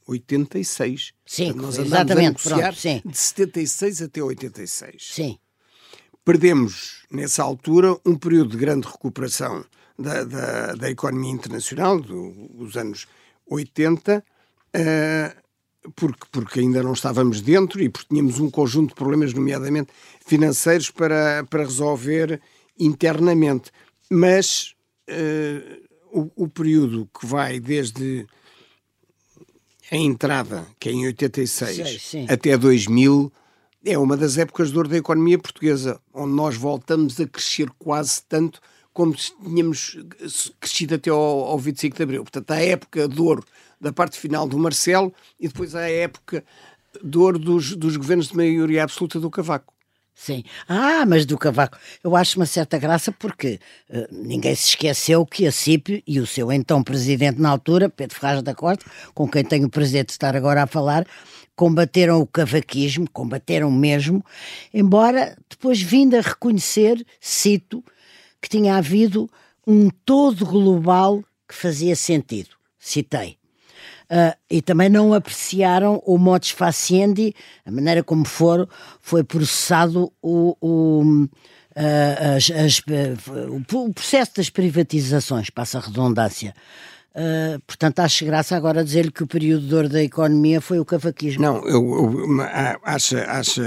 86. 0.07 1.11
Sim, 1.25 1.47
Portanto, 1.47 1.61
nós 1.65 1.77
exatamente, 1.77 2.47
a 2.47 2.55
pronto, 2.55 2.79
sim. 2.79 3.01
de 3.05 3.17
76 3.17 4.01
até 4.03 4.23
86. 4.23 5.09
Sim. 5.11 5.37
Perdemos, 6.23 7.03
nessa 7.11 7.43
altura, 7.43 7.97
um 8.05 8.15
período 8.15 8.51
de 8.51 8.57
grande 8.57 8.87
recuperação 8.87 9.65
da, 9.99 10.23
da, 10.23 10.75
da 10.75 10.89
economia 10.89 11.33
internacional, 11.33 11.99
dos 11.99 12.77
anos 12.77 13.05
80, 13.49 14.23
eh, 14.73 15.35
porque, 15.93 16.25
porque 16.31 16.61
ainda 16.61 16.81
não 16.81 16.93
estávamos 16.93 17.41
dentro 17.41 17.83
e 17.83 17.89
porque 17.89 18.07
tínhamos 18.07 18.39
um 18.39 18.49
conjunto 18.49 18.91
de 18.91 18.95
problemas, 18.95 19.33
nomeadamente 19.33 19.91
financeiros, 20.25 20.89
para, 20.89 21.43
para 21.49 21.65
resolver 21.65 22.39
internamente. 22.79 23.71
Mas 24.09 24.73
eh, 25.05 25.81
o, 26.13 26.43
o 26.43 26.47
período 26.47 27.09
que 27.19 27.25
vai 27.25 27.59
desde 27.59 28.27
a 29.91 29.97
entrada, 29.97 30.65
que 30.79 30.89
é 30.89 30.91
em 30.91 31.05
86, 31.07 31.75
Sei, 31.75 31.99
sim. 31.99 32.25
até 32.29 32.57
2000, 32.57 33.31
é 33.83 33.97
uma 33.97 34.15
das 34.15 34.37
épocas 34.37 34.71
de 34.71 34.77
ouro 34.77 34.87
da 34.87 34.97
economia 34.97 35.37
portuguesa, 35.37 35.99
onde 36.13 36.33
nós 36.33 36.55
voltamos 36.55 37.19
a 37.19 37.27
crescer 37.27 37.69
quase 37.77 38.21
tanto 38.29 38.61
como 38.93 39.17
se 39.17 39.35
tínhamos 39.43 39.97
crescido 40.59 40.95
até 40.95 41.09
ao, 41.09 41.19
ao 41.19 41.57
25 41.57 41.97
de 41.97 42.03
Abril. 42.03 42.23
Portanto, 42.23 42.51
há 42.51 42.55
a 42.55 42.63
época 42.63 43.07
de 43.07 43.19
ouro 43.19 43.43
da 43.81 43.91
parte 43.91 44.19
final 44.19 44.47
do 44.47 44.57
Marcelo 44.57 45.11
e 45.39 45.47
depois 45.47 45.75
há 45.75 45.79
a 45.79 45.91
época 45.91 46.45
de 47.03 47.17
ouro 47.17 47.39
dos, 47.39 47.75
dos 47.75 47.97
governos 47.97 48.27
de 48.27 48.37
maioria 48.37 48.83
absoluta 48.83 49.19
do 49.19 49.31
Cavaco. 49.31 49.72
Sim. 50.15 50.43
Ah, 50.67 51.05
mas 51.05 51.25
do 51.25 51.37
Cavaco. 51.37 51.77
Eu 52.03 52.15
acho 52.15 52.39
uma 52.39 52.45
certa 52.45 52.77
graça 52.77 53.11
porque 53.11 53.59
eh, 53.89 54.07
ninguém 54.11 54.55
se 54.55 54.69
esqueceu 54.69 55.25
que 55.25 55.47
a 55.47 55.51
CIP 55.51 56.03
e 56.07 56.19
o 56.19 56.27
seu 56.27 56.51
então 56.51 56.83
presidente 56.83 57.41
na 57.41 57.49
altura, 57.49 57.89
Pedro 57.89 58.15
Ferraz 58.17 58.41
da 58.41 58.53
Costa, 58.53 58.85
com 59.13 59.27
quem 59.27 59.43
tenho 59.43 59.67
o 59.67 59.69
prazer 59.69 60.05
de 60.05 60.11
estar 60.11 60.35
agora 60.35 60.63
a 60.63 60.67
falar, 60.67 61.05
combateram 61.55 62.21
o 62.21 62.27
cavaquismo, 62.27 63.09
combateram 63.11 63.71
mesmo, 63.71 64.23
embora 64.73 65.35
depois 65.49 65.81
vindo 65.81 66.15
a 66.15 66.21
reconhecer, 66.21 67.03
cito, 67.19 67.83
que 68.41 68.49
tinha 68.49 68.75
havido 68.75 69.29
um 69.65 69.89
todo 70.05 70.45
global 70.45 71.23
que 71.47 71.55
fazia 71.55 71.95
sentido. 71.95 72.49
Citei. 72.77 73.42
Uh, 74.13 74.37
e 74.47 74.61
também 74.61 74.89
não 74.89 75.11
apreciaram 75.11 75.99
o 76.05 76.19
modus 76.19 76.51
faciendi, 76.51 77.33
a 77.65 77.71
maneira 77.71 78.03
como 78.03 78.23
for, 78.25 78.69
foi 79.01 79.23
processado 79.23 80.13
o, 80.21 80.55
o, 80.61 81.23
uh, 81.23 82.35
as, 82.35 82.51
as, 82.51 82.77
uh, 82.77 83.55
o 83.55 83.91
processo 83.91 84.33
das 84.35 84.51
privatizações, 84.51 85.49
passa 85.49 85.79
a 85.79 85.81
redundância. 85.81 86.53
portanto, 87.65 88.01
acho 88.01 88.23
graça 88.23 88.55
agora 88.55 88.83
dizer-lhe 88.83 89.11
que 89.11 89.23
o 89.23 89.27
período 89.27 89.67
de 89.67 89.73
ouro 89.73 89.89
da 89.89 90.03
economia 90.03 90.61
foi 90.61 90.79
o 90.79 90.85
cavaquismo. 90.85 91.41
Não, 91.41 91.67
eu, 91.67 91.83
eu 91.83 92.41
acho, 92.83 93.17
acho, 93.17 93.61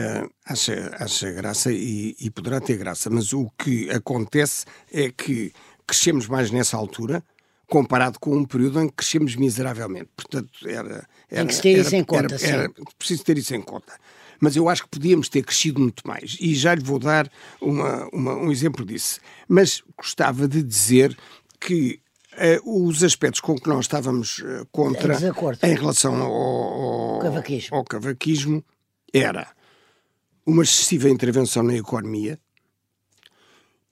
acho, 0.46 0.72
acho 1.00 1.34
graça 1.34 1.72
e, 1.72 2.14
e 2.20 2.30
poderá 2.30 2.60
ter 2.60 2.76
graça, 2.76 3.10
mas 3.10 3.32
o 3.32 3.50
que 3.58 3.90
acontece 3.90 4.64
é 4.92 5.10
que 5.10 5.52
crescemos 5.84 6.28
mais 6.28 6.52
nessa 6.52 6.76
altura, 6.76 7.20
comparado 7.66 8.18
com 8.20 8.36
um 8.36 8.44
período 8.44 8.80
em 8.80 8.88
que 8.88 8.94
crescemos 8.94 9.34
miseravelmente. 9.34 10.08
Portanto, 10.16 10.50
era. 10.66 11.06
era 11.30 11.46
Tem 11.46 11.46
que 11.46 11.62
ter 11.62 11.72
era, 11.72 11.80
isso 11.80 11.96
em 11.96 12.04
conta, 12.04 12.34
era, 12.34 12.38
sim. 12.38 12.46
Era 12.46 12.72
preciso 12.98 13.24
ter 13.24 13.38
isso 13.38 13.54
em 13.54 13.62
conta. 13.62 13.92
Mas 14.38 14.54
eu 14.54 14.68
acho 14.68 14.82
que 14.82 14.90
podíamos 14.90 15.28
ter 15.28 15.42
crescido 15.42 15.80
muito 15.80 16.06
mais. 16.06 16.36
E 16.40 16.54
já 16.54 16.74
lhe 16.74 16.82
vou 16.82 16.98
dar 16.98 17.30
uma, 17.60 18.08
uma, 18.12 18.34
um 18.34 18.52
exemplo 18.52 18.84
disso. 18.84 19.18
Mas 19.48 19.82
gostava 19.96 20.46
de 20.46 20.62
dizer 20.62 21.16
que 21.58 22.00
uh, 22.64 22.86
os 22.86 23.02
aspectos 23.02 23.40
com 23.40 23.58
que 23.58 23.68
nós 23.68 23.86
estávamos 23.86 24.38
uh, 24.38 24.66
contra 24.70 25.16
em 25.62 25.74
relação 25.74 26.14
ao, 26.22 26.32
ao, 26.32 27.18
cavaquismo. 27.20 27.76
ao 27.76 27.84
cavaquismo 27.84 28.64
era 29.12 29.48
uma 30.44 30.62
excessiva 30.62 31.08
intervenção 31.08 31.62
na 31.62 31.74
economia 31.74 32.38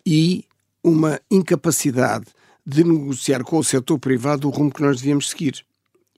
e 0.07 0.45
uma 0.83 1.19
incapacidade 1.31 2.27
de 2.67 2.83
negociar 2.85 3.43
com 3.45 3.59
o 3.59 3.65
setor 3.65 3.99
privado 3.99 4.49
o 4.49 4.51
rumo 4.51 4.71
que 4.73 4.83
nós 4.83 4.99
devíamos 5.01 5.31
seguir. 5.31 5.65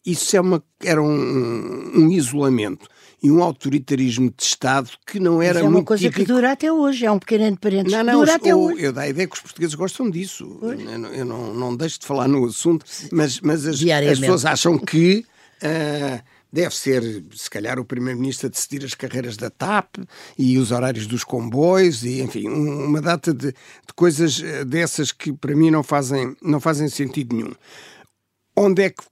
Isso 0.05 0.37
é 0.37 0.41
uma, 0.41 0.63
era 0.83 1.03
um, 1.03 1.93
um 1.97 2.11
isolamento 2.13 2.87
e 3.23 3.31
um 3.31 3.43
autoritarismo 3.43 4.31
de 4.37 4.43
Estado 4.45 4.91
que 5.05 5.19
não 5.19 5.43
era 5.43 5.55
Mas 5.55 5.63
é 5.63 5.65
uma 5.65 5.73
muito 5.73 5.87
coisa 5.89 6.03
típico. 6.05 6.25
que 6.27 6.33
dura 6.33 6.53
até 6.53 6.71
hoje, 6.73 7.05
é 7.05 7.11
um 7.11 7.19
pequeno 7.19 7.57
parênteses 7.59 7.93
Não, 7.99 8.05
não, 8.05 8.19
dura 8.21 8.35
até 8.37 8.55
o- 8.55 8.59
hoje. 8.67 8.83
eu 8.85 8.93
dá 8.93 9.01
a 9.03 9.09
ideia 9.09 9.27
que 9.27 9.35
os 9.35 9.41
portugueses 9.41 9.75
gostam 9.75 10.09
disso. 10.09 10.59
Eu, 10.63 10.99
não- 10.99 11.09
eu 11.13 11.25
não, 11.25 11.53
não 11.55 11.77
deixo 11.77 11.99
de 11.99 12.07
falar 12.07 12.29
no 12.29 12.45
assunto, 12.45 12.87
mas, 13.11 13.41
mas 13.41 13.67
as, 13.67 13.81
as 13.83 14.21
pessoas 14.21 14.45
acham 14.45 14.79
que 14.79 15.25
ah, 15.63 16.23
deve 16.57 16.75
ser, 16.75 17.03
se 17.35 17.51
calhar, 17.51 17.79
o 17.79 17.85
Primeiro-Ministro 17.85 18.47
a 18.47 18.51
decidir 18.51 18.83
as 18.83 18.95
carreiras 18.95 19.37
da 19.37 19.51
TAP 19.51 19.97
e 20.39 20.57
os 20.57 20.71
horários 20.73 21.07
dos 21.07 21.23
comboios 21.23 22.03
e, 22.03 22.23
enfim, 22.23 22.49
um- 22.49 22.87
uma 22.87 23.01
data 23.01 23.35
de, 23.35 23.49
de 23.53 23.93
coisas 23.95 24.43
eh, 24.43 24.65
dessas 24.65 25.13
que 25.13 25.35
para 25.35 25.55
mim 25.55 25.71
não 25.71 25.83
fazem, 25.83 26.35
não 26.43 26.59
fazem 26.59 26.89
sentido 26.89 27.37
nenhum. 27.37 27.53
Onde 28.57 28.83
é 28.85 28.91
que 28.91 29.03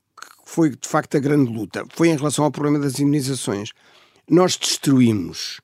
foi 0.47 0.71
de 0.71 0.89
facto 0.89 1.17
a 1.17 1.21
grande 1.21 1.53
luta? 1.53 1.85
Foi 1.95 2.09
em 2.09 2.17
relação 2.17 2.47
ao 2.47 2.51
problema 2.51 2.79
das 2.79 2.99
imunizações. 2.99 3.71
Nós 4.29 4.57
destruímos 4.57 5.61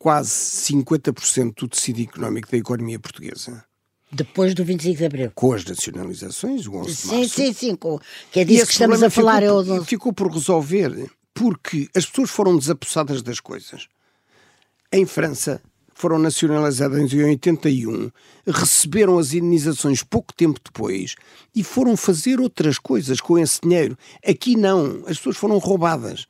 quase 0.00 0.30
50% 0.30 1.54
do 1.56 1.68
tecido 1.68 2.02
económico 2.02 2.50
da 2.50 2.56
economia 2.58 2.98
portuguesa 2.98 3.64
Depois 4.10 4.54
do 4.54 4.64
25 4.64 4.96
de 4.98 5.04
Abril. 5.04 5.32
com 5.34 5.52
as 5.52 5.64
nacionalizações, 5.64 6.66
o 6.66 6.74
11 6.76 6.90
de 6.90 6.96
Sim, 6.96 7.16
março. 7.18 7.34
sim, 7.34 7.52
sim, 7.52 7.76
com- 7.76 7.98
que 8.32 8.40
é 8.40 8.44
disso 8.44 8.66
que 8.66 8.72
estamos 8.72 9.02
a 9.02 9.10
falar. 9.10 9.42
ficou, 9.42 9.76
é 9.76 9.84
ficou 9.84 10.12
por 10.12 10.32
resolver 10.32 11.10
porque 11.34 11.88
as 11.94 12.06
pessoas 12.06 12.30
foram 12.30 12.56
desapossadas 12.56 13.20
das 13.22 13.38
coisas. 13.38 13.86
Em 14.90 15.04
França, 15.04 15.60
foram 15.94 16.18
nacionalizadas 16.18 17.12
em 17.12 17.22
81, 17.24 18.10
receberam 18.46 19.18
as 19.18 19.32
indenizações 19.34 20.02
pouco 20.02 20.32
tempo 20.32 20.58
depois 20.64 21.14
e 21.54 21.62
foram 21.62 21.96
fazer 21.96 22.40
outras 22.40 22.78
coisas 22.78 23.20
com 23.20 23.38
esse 23.38 23.60
dinheiro. 23.62 23.96
Aqui 24.26 24.56
não, 24.56 25.02
as 25.06 25.18
pessoas 25.18 25.36
foram 25.36 25.58
roubadas. 25.58 26.26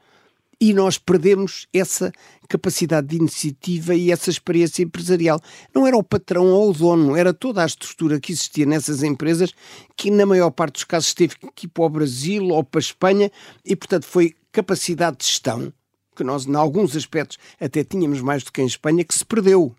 E 0.60 0.74
nós 0.74 0.98
perdemos 0.98 1.68
essa 1.72 2.10
capacidade 2.48 3.06
de 3.06 3.16
iniciativa 3.16 3.94
e 3.94 4.10
essa 4.10 4.28
experiência 4.28 4.82
empresarial. 4.82 5.40
Não 5.72 5.86
era 5.86 5.96
o 5.96 6.02
patrão 6.02 6.46
ou 6.46 6.70
o 6.70 6.72
dono, 6.72 7.14
era 7.14 7.32
toda 7.32 7.62
a 7.62 7.66
estrutura 7.66 8.18
que 8.18 8.32
existia 8.32 8.66
nessas 8.66 9.02
empresas 9.02 9.52
que, 9.96 10.10
na 10.10 10.26
maior 10.26 10.50
parte 10.50 10.74
dos 10.74 10.84
casos, 10.84 11.14
teve 11.14 11.36
que 11.54 11.66
ir 11.66 11.68
para 11.68 11.84
o 11.84 11.88
Brasil 11.88 12.48
ou 12.48 12.64
para 12.64 12.78
a 12.78 12.82
Espanha 12.82 13.30
e, 13.64 13.76
portanto, 13.76 14.04
foi 14.04 14.34
capacidade 14.50 15.18
de 15.18 15.26
gestão, 15.26 15.72
que 16.16 16.24
nós, 16.24 16.46
em 16.46 16.54
alguns 16.56 16.96
aspectos, 16.96 17.38
até 17.60 17.84
tínhamos 17.84 18.20
mais 18.20 18.42
do 18.42 18.50
que 18.50 18.60
em 18.60 18.66
Espanha, 18.66 19.04
que 19.04 19.14
se 19.14 19.24
perdeu. 19.24 19.74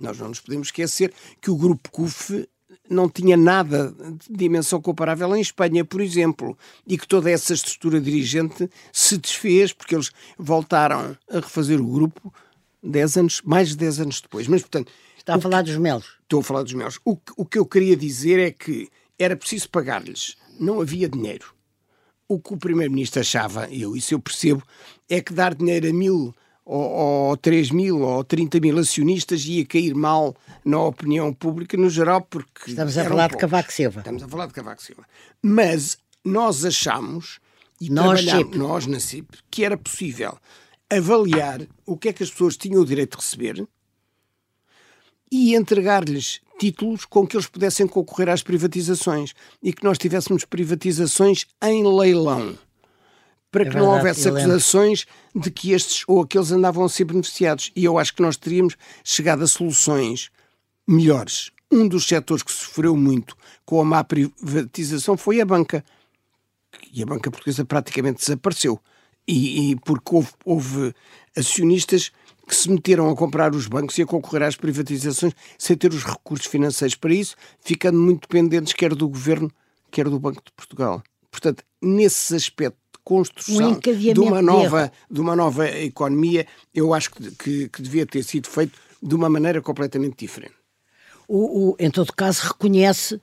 Nós 0.00 0.18
não 0.18 0.28
nos 0.28 0.40
podemos 0.40 0.68
esquecer 0.68 1.12
que 1.40 1.50
o 1.50 1.56
Grupo 1.56 1.88
CUF 1.92 2.48
não 2.94 3.08
tinha 3.08 3.36
nada 3.36 3.92
de 4.28 4.36
dimensão 4.36 4.80
comparável 4.80 5.34
em 5.36 5.40
Espanha, 5.40 5.84
por 5.84 6.00
exemplo, 6.00 6.56
e 6.86 6.96
que 6.96 7.06
toda 7.06 7.30
essa 7.30 7.52
estrutura 7.52 8.00
dirigente 8.00 8.68
se 8.92 9.18
desfez 9.18 9.72
porque 9.72 9.94
eles 9.94 10.10
voltaram 10.38 11.16
a 11.30 11.34
refazer 11.36 11.80
o 11.80 11.86
grupo 11.86 12.32
10 12.82 13.16
anos, 13.18 13.42
mais 13.44 13.70
de 13.70 13.76
10 13.76 14.00
anos 14.00 14.20
depois. 14.20 14.46
Mas, 14.48 14.62
portanto, 14.62 14.90
Está 15.18 15.34
a 15.36 15.40
falar 15.40 15.62
dos 15.62 15.76
melos. 15.76 16.06
estou 16.22 16.40
a 16.40 16.44
falar 16.44 16.62
dos 16.62 16.74
meus. 16.74 16.98
O, 17.04 17.16
que- 17.16 17.32
o 17.36 17.44
que 17.44 17.58
eu 17.58 17.64
queria 17.66 17.96
dizer 17.96 18.38
é 18.38 18.50
que 18.50 18.88
era 19.18 19.34
preciso 19.36 19.68
pagar-lhes. 19.70 20.36
Não 20.60 20.80
havia 20.80 21.08
dinheiro. 21.08 21.46
O 22.28 22.38
que 22.38 22.54
o 22.54 22.56
Primeiro-Ministro 22.58 23.20
achava, 23.20 23.68
e 23.70 23.82
eu, 23.82 23.96
isso 23.96 24.14
eu 24.14 24.20
percebo, 24.20 24.62
é 25.08 25.20
que 25.20 25.32
dar 25.32 25.54
dinheiro 25.54 25.88
a 25.88 25.92
mil 25.92 26.34
ou, 26.64 27.28
ou 27.28 27.36
três 27.36 27.70
mil 27.70 28.00
ou 28.00 28.24
30 28.24 28.58
mil 28.60 28.78
acionistas 28.78 29.44
ia 29.44 29.64
cair 29.66 29.94
mal 29.94 30.34
na 30.64 30.80
opinião 30.80 31.32
pública 31.32 31.76
no 31.76 31.90
geral, 31.90 32.22
porque. 32.22 32.70
Estamos 32.70 32.96
a 32.96 33.04
falar 33.04 33.30
de. 33.30 33.36
Cavaco 33.36 33.72
Silva. 33.72 34.00
Estamos 34.00 34.22
a 34.22 34.28
falar 34.28 34.46
de 34.46 34.52
Cavaco 34.54 34.82
Silva. 34.82 35.04
Mas 35.42 35.98
nós 36.24 36.64
achamos, 36.64 37.38
e 37.80 37.90
Nós, 37.90 38.20
CIP. 38.20 38.56
nós 38.56 38.86
na 38.86 38.98
CIP, 38.98 39.38
que 39.50 39.64
era 39.64 39.76
possível 39.76 40.38
avaliar 40.90 41.60
o 41.84 41.96
que 41.96 42.08
é 42.08 42.12
que 42.12 42.22
as 42.22 42.30
pessoas 42.30 42.56
tinham 42.56 42.80
o 42.80 42.86
direito 42.86 43.18
de 43.18 43.24
receber 43.24 43.68
e 45.30 45.54
entregar-lhes 45.54 46.40
títulos 46.58 47.04
com 47.04 47.26
que 47.26 47.36
eles 47.36 47.48
pudessem 47.48 47.86
concorrer 47.86 48.28
às 48.28 48.42
privatizações 48.42 49.34
e 49.62 49.72
que 49.72 49.82
nós 49.82 49.98
tivéssemos 49.98 50.44
privatizações 50.44 51.46
em 51.62 51.84
leilão 51.84 52.56
para 53.54 53.62
é 53.62 53.66
que 53.66 53.70
verdade, 53.70 53.86
não 53.86 53.96
houvesse 53.96 54.28
acusações 54.28 55.06
de 55.32 55.48
que 55.48 55.70
estes 55.70 56.02
ou 56.08 56.22
aqueles 56.22 56.50
andavam 56.50 56.84
a 56.84 56.88
ser 56.88 57.04
beneficiados. 57.04 57.70
E 57.76 57.84
eu 57.84 57.96
acho 57.96 58.12
que 58.12 58.20
nós 58.20 58.36
teríamos 58.36 58.76
chegado 59.04 59.44
a 59.44 59.46
soluções 59.46 60.28
melhores. 60.86 61.52
Um 61.70 61.86
dos 61.86 62.04
setores 62.04 62.42
que 62.42 62.50
sofreu 62.50 62.96
muito 62.96 63.36
com 63.64 63.80
a 63.80 63.84
má 63.84 64.02
privatização 64.02 65.16
foi 65.16 65.40
a 65.40 65.46
banca. 65.46 65.84
E 66.92 67.00
a 67.00 67.06
banca 67.06 67.30
portuguesa 67.30 67.64
praticamente 67.64 68.18
desapareceu. 68.18 68.80
E, 69.26 69.70
e 69.70 69.76
porque 69.76 70.16
houve, 70.16 70.30
houve 70.44 70.94
acionistas 71.36 72.10
que 72.46 72.56
se 72.56 72.68
meteram 72.68 73.08
a 73.08 73.16
comprar 73.16 73.54
os 73.54 73.68
bancos 73.68 73.96
e 73.96 74.02
a 74.02 74.06
concorrer 74.06 74.42
às 74.42 74.56
privatizações 74.56 75.32
sem 75.56 75.76
ter 75.76 75.94
os 75.94 76.04
recursos 76.04 76.46
financeiros 76.46 76.96
para 76.96 77.14
isso, 77.14 77.36
ficando 77.60 77.98
muito 77.98 78.28
dependentes 78.28 78.72
quer 78.72 78.94
do 78.94 79.08
governo, 79.08 79.50
quer 79.92 80.08
do 80.08 80.18
Banco 80.18 80.42
de 80.44 80.52
Portugal. 80.52 81.02
Portanto, 81.30 81.64
nesse 81.80 82.34
aspecto 82.34 82.83
construção 83.04 83.72
um 83.72 83.78
de, 83.78 84.20
uma 84.20 84.40
nova, 84.40 84.90
de 85.10 85.20
uma 85.20 85.36
nova 85.36 85.68
economia, 85.68 86.46
eu 86.74 86.94
acho 86.94 87.10
que, 87.10 87.30
que, 87.32 87.68
que, 87.68 87.82
devia 87.82 88.06
ter 88.06 88.22
sido 88.22 88.48
feito 88.48 88.78
de 89.02 89.14
uma 89.14 89.28
maneira 89.28 89.60
completamente 89.60 90.16
diferente. 90.16 90.54
O, 91.28 91.70
o 91.70 91.76
em 91.78 91.90
todo 91.90 92.12
caso, 92.12 92.42
reconhece 92.48 93.20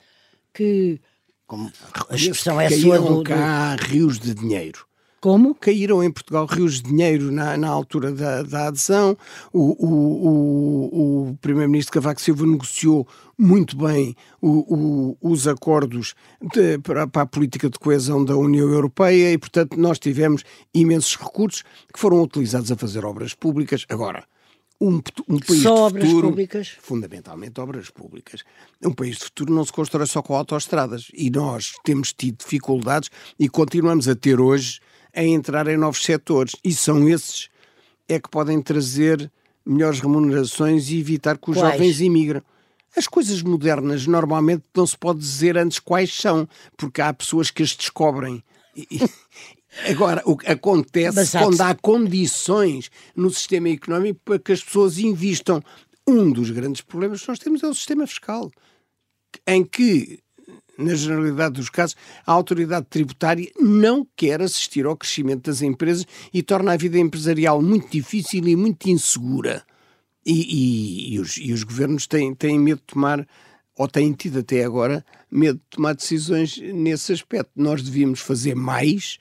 que, 0.54 1.00
como 1.46 1.70
a 2.08 2.14
expressão 2.14 2.60
é 2.60 2.70
sua 2.70 2.98
do, 2.98 3.24
cá 3.24 3.74
do... 3.74 3.84
rios 3.84 4.18
de 4.18 4.34
dinheiro. 4.34 4.86
Como? 5.22 5.54
Caíram 5.54 6.02
em 6.02 6.10
Portugal 6.10 6.46
rios 6.46 6.82
de 6.82 6.90
dinheiro 6.90 7.30
na, 7.30 7.56
na 7.56 7.68
altura 7.68 8.10
da, 8.10 8.42
da 8.42 8.66
adesão. 8.66 9.16
O, 9.52 9.86
o, 9.86 10.26
o, 10.26 11.28
o 11.28 11.36
Primeiro-Ministro 11.36 11.92
Cavaco 11.92 12.20
Silva 12.20 12.44
negociou 12.44 13.06
muito 13.38 13.76
bem 13.76 14.16
os 14.40 15.46
acordos 15.46 16.16
de, 16.52 16.76
para, 16.78 17.06
para, 17.06 17.22
a 17.22 17.26
política 17.26 17.70
de 17.70 17.78
coesão 17.78 18.24
da 18.24 18.36
União 18.36 18.68
Europeia 18.68 19.32
e, 19.32 19.38
portanto, 19.38 19.78
nós 19.78 20.00
tivemos 20.00 20.42
imensos 20.74 21.16
recursos 21.16 21.62
que 21.92 22.00
foram 22.00 22.20
utilizados 22.20 22.72
a 22.72 22.76
fazer 22.76 23.04
obras 23.04 23.32
públicas. 23.32 23.86
Agora, 23.88 24.24
um, 24.80 25.00
um, 25.28 25.38
país 25.38 25.62
só 25.62 25.88
de 25.88 26.00
futuro, 26.00 26.30
públicas? 26.30 26.76
Fundamentalmente 26.80 27.60
obras 27.60 27.90
públicas. 27.90 28.42
Um 28.84 28.92
país 28.92 29.18
de 29.18 29.26
futuro 29.26 29.54
não 29.54 29.64
se 29.64 29.72
constrói 29.72 30.06
só 30.08 30.20
com 30.20 30.34
autoestradas 30.34 31.12
e 31.14 31.30
nós 31.30 31.74
temos 31.84 32.12
tido 32.12 32.38
dificuldades 32.38 33.08
e 33.38 33.48
continuamos 33.48 34.08
a 34.08 34.16
ter 34.16 34.40
hoje 34.40 34.80
a 35.14 35.22
entrar 35.22 35.68
em 35.68 35.76
novos 35.76 36.02
setores. 36.02 36.54
E 36.64 36.72
são 36.72 37.08
esses 37.08 37.48
é 38.08 38.18
que 38.18 38.28
podem 38.28 38.60
trazer 38.60 39.30
melhores 39.64 40.00
remunerações 40.00 40.90
e 40.90 40.98
evitar 40.98 41.38
que 41.38 41.50
os 41.50 41.56
quais? 41.56 41.72
jovens 41.72 42.00
imigram. 42.00 42.42
As 42.96 43.06
coisas 43.06 43.42
modernas 43.42 44.06
normalmente 44.06 44.64
não 44.74 44.86
se 44.86 44.96
pode 44.98 45.20
dizer 45.20 45.56
antes 45.56 45.78
quais 45.78 46.12
são, 46.12 46.46
porque 46.76 47.00
há 47.00 47.12
pessoas 47.12 47.50
que 47.50 47.62
as 47.62 47.74
descobrem. 47.74 48.42
Agora, 49.88 50.22
o 50.26 50.36
que 50.36 50.50
acontece 50.50 51.38
quando 51.38 51.60
há 51.62 51.74
condições 51.74 52.90
no 53.16 53.30
sistema 53.30 53.70
económico 53.70 54.20
para 54.24 54.38
que 54.38 54.52
as 54.52 54.62
pessoas 54.62 54.98
investam. 54.98 55.62
Um 56.06 56.32
dos 56.32 56.50
grandes 56.50 56.80
problemas 56.80 57.22
que 57.22 57.28
nós 57.28 57.38
temos 57.38 57.62
é 57.62 57.66
o 57.68 57.74
sistema 57.74 58.06
fiscal, 58.08 58.50
em 59.46 59.64
que 59.64 60.18
na 60.82 60.94
generalidade 60.94 61.54
dos 61.54 61.70
casos, 61.70 61.96
a 62.26 62.32
autoridade 62.32 62.86
tributária 62.88 63.50
não 63.58 64.06
quer 64.16 64.42
assistir 64.42 64.86
ao 64.86 64.96
crescimento 64.96 65.50
das 65.50 65.62
empresas 65.62 66.06
e 66.32 66.42
torna 66.42 66.72
a 66.72 66.76
vida 66.76 66.98
empresarial 66.98 67.62
muito 67.62 67.90
difícil 67.90 68.46
e 68.46 68.56
muito 68.56 68.88
insegura. 68.88 69.64
E, 70.24 70.32
e, 70.32 71.14
e, 71.14 71.20
os, 71.20 71.36
e 71.36 71.52
os, 71.52 71.64
governos 71.64 72.06
têm, 72.06 72.34
têm 72.34 72.58
medo 72.58 72.78
de 72.78 72.86
tomar, 72.86 73.26
ou 73.76 73.88
têm 73.88 74.12
tido 74.12 74.38
até 74.38 74.64
agora, 74.64 75.04
medo 75.30 75.58
de 75.58 75.64
tomar 75.70 75.94
decisões 75.94 76.58
nesse 76.58 77.12
aspecto. 77.12 77.50
Nós 77.56 77.82
devíamos 77.82 78.20
fazer 78.20 78.54
mais 78.54 79.18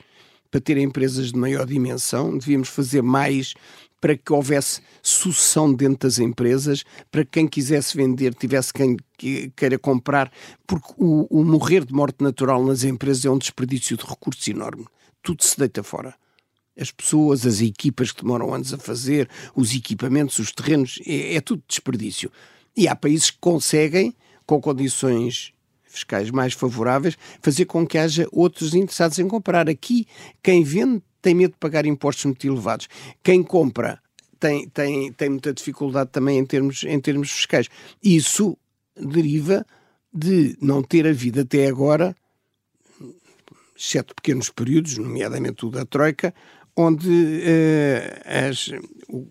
para 0.52 0.60
ter 0.60 0.78
empresas 0.78 1.32
de 1.32 1.38
maior 1.39 1.65
dimensão, 1.65 2.38
devíamos 2.38 2.67
fazer 2.67 3.02
mais 3.02 3.54
para 4.01 4.17
que 4.17 4.33
houvesse 4.33 4.81
sucessão 5.01 5.71
dentro 5.71 6.09
das 6.09 6.17
empresas, 6.19 6.83
para 7.09 7.23
que 7.23 7.31
quem 7.31 7.47
quisesse 7.47 7.95
vender 7.95 8.33
tivesse 8.33 8.73
quem 8.73 8.97
queira 9.55 9.77
comprar, 9.77 10.31
porque 10.65 10.91
o, 10.97 11.27
o 11.29 11.45
morrer 11.45 11.85
de 11.85 11.93
morte 11.93 12.23
natural 12.23 12.65
nas 12.65 12.83
empresas 12.83 13.23
é 13.23 13.29
um 13.29 13.37
desperdício 13.37 13.95
de 13.95 14.03
recursos 14.03 14.45
enorme. 14.47 14.85
Tudo 15.21 15.43
se 15.43 15.57
deita 15.57 15.83
fora 15.83 16.15
as 16.79 16.89
pessoas, 16.89 17.45
as 17.45 17.61
equipas 17.61 18.11
que 18.11 18.21
demoram 18.21 18.53
anos 18.53 18.73
a 18.73 18.77
fazer, 18.77 19.29
os 19.55 19.75
equipamentos, 19.75 20.39
os 20.39 20.51
terrenos, 20.51 20.99
é, 21.05 21.35
é, 21.35 21.41
tudo 21.41 21.61
desperdício. 21.67 22.31
E 22.75 22.87
há 22.87 22.95
países 22.95 23.29
que 23.29 23.37
conseguem, 23.39 24.15
com 24.45 24.59
condições 24.59 25.53
fiscais 25.83 26.31
mais 26.31 26.53
favoráveis, 26.53 27.17
fazer 27.41 27.65
com 27.65 27.85
que 27.85 27.97
haja 27.97 28.27
outros 28.31 28.73
interessados 28.73 29.19
em 29.19 29.27
comprar. 29.27 29.69
Aqui, 29.69 30.07
quem 30.41 30.63
vende 30.63 31.03
tem 31.21 31.36
medo 31.36 31.51
de 31.51 31.57
pagar 31.57 31.86
impostos 31.86 32.25
muito 32.25 32.45
elevados. 32.45 32.88
Quem 33.23 33.43
compra 33.43 34.01
tem, 34.41 34.67
tem, 34.69 35.13
tem 35.13 35.29
muita 35.29 35.53
dificuldade 35.53 36.10
também 36.10 36.39
em 36.39 36.45
termos, 36.45 36.84
em 36.84 36.99
termos 36.99 37.31
fiscais. 37.31 37.67
Isso 38.03 38.57
deriva 38.97 39.65
de 40.12 40.57
não 40.60 40.81
ter 40.81 41.07
havido 41.07 41.41
até 41.41 41.67
agora, 41.67 42.15
exceto 43.77 44.15
pequenos 44.15 44.49
períodos, 44.49 44.97
nomeadamente 44.97 45.65
o 45.65 45.69
da 45.69 45.86
Troika, 45.86 46.34
onde 46.75 47.07
uh, 47.07 48.47
as, 48.47 48.71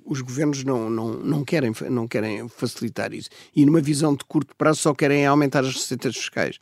os 0.04 0.20
governos 0.20 0.62
não, 0.62 0.88
não, 0.88 1.12
não, 1.14 1.44
querem, 1.44 1.72
não 1.90 2.06
querem 2.06 2.48
facilitar 2.48 3.12
isso. 3.12 3.28
E 3.54 3.66
numa 3.66 3.80
visão 3.80 4.14
de 4.14 4.24
curto 4.24 4.54
prazo 4.56 4.80
só 4.80 4.94
querem 4.94 5.26
aumentar 5.26 5.60
as 5.60 5.74
receitas 5.74 6.16
fiscais. 6.16 6.60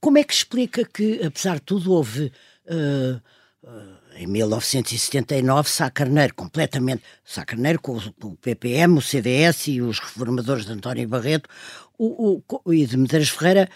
Como 0.00 0.18
é 0.18 0.24
que 0.24 0.32
explica 0.32 0.84
que, 0.84 1.22
apesar 1.22 1.56
de 1.56 1.62
tudo, 1.62 1.92
houve. 1.92 2.32
Uh, 2.66 3.20
uh 3.62 3.97
em 4.18 4.26
1979, 4.26 5.70
Sá 5.70 5.88
Carneiro, 5.88 6.34
completamente, 6.34 7.02
Sá 7.24 7.44
Carneiro 7.44 7.80
com 7.80 7.96
o 7.96 8.36
PPM, 8.36 8.98
o 8.98 9.00
CDS 9.00 9.68
e 9.68 9.80
os 9.80 10.00
reformadores 10.00 10.66
de 10.66 10.72
António 10.72 11.06
Barreto 11.08 11.48
o, 11.96 12.42
o, 12.64 12.72
e 12.72 12.86
de 12.86 12.96
Medeiros 12.96 13.28
Ferreira, 13.28 13.68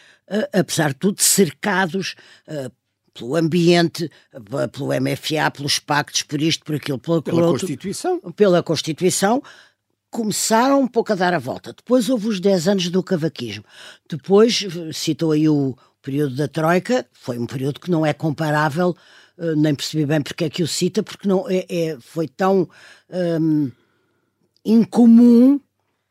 apesar 0.52 0.88
de 0.88 0.94
tudo, 0.94 1.20
cercados 1.20 2.14
uh, 2.48 2.72
pelo 3.12 3.36
ambiente, 3.36 4.10
pelo 4.72 4.88
MFA, 4.88 5.50
pelos 5.50 5.78
pactos, 5.78 6.22
por 6.22 6.40
isto, 6.40 6.64
por 6.64 6.76
aquilo, 6.76 6.98
pelo, 6.98 7.22
pela 7.22 7.46
outro, 7.46 7.66
Constituição. 7.66 8.20
Pela 8.32 8.62
Constituição, 8.62 9.42
começaram 10.10 10.80
um 10.80 10.88
pouco 10.88 11.12
a 11.12 11.16
dar 11.16 11.34
a 11.34 11.38
volta. 11.38 11.72
Depois 11.72 12.08
houve 12.08 12.28
os 12.28 12.40
10 12.40 12.68
anos 12.68 12.88
do 12.88 13.02
cavaquismo. 13.02 13.64
Depois, 14.08 14.64
citou 14.92 15.32
aí 15.32 15.48
o 15.48 15.76
período 16.00 16.34
da 16.34 16.48
Troika, 16.48 17.06
foi 17.12 17.38
um 17.38 17.46
período 17.46 17.80
que 17.80 17.90
não 17.90 18.04
é 18.04 18.12
comparável 18.12 18.96
eh, 19.38 19.54
nem 19.56 19.74
percebi 19.74 20.04
bem 20.06 20.20
porque 20.20 20.44
é 20.44 20.50
que 20.50 20.62
o 20.62 20.68
cita, 20.68 21.02
porque 21.02 21.28
não 21.28 21.48
é, 21.48 21.66
é 21.68 21.98
foi 22.00 22.28
tão 22.28 22.68
um, 23.40 23.70
incomum 24.64 25.60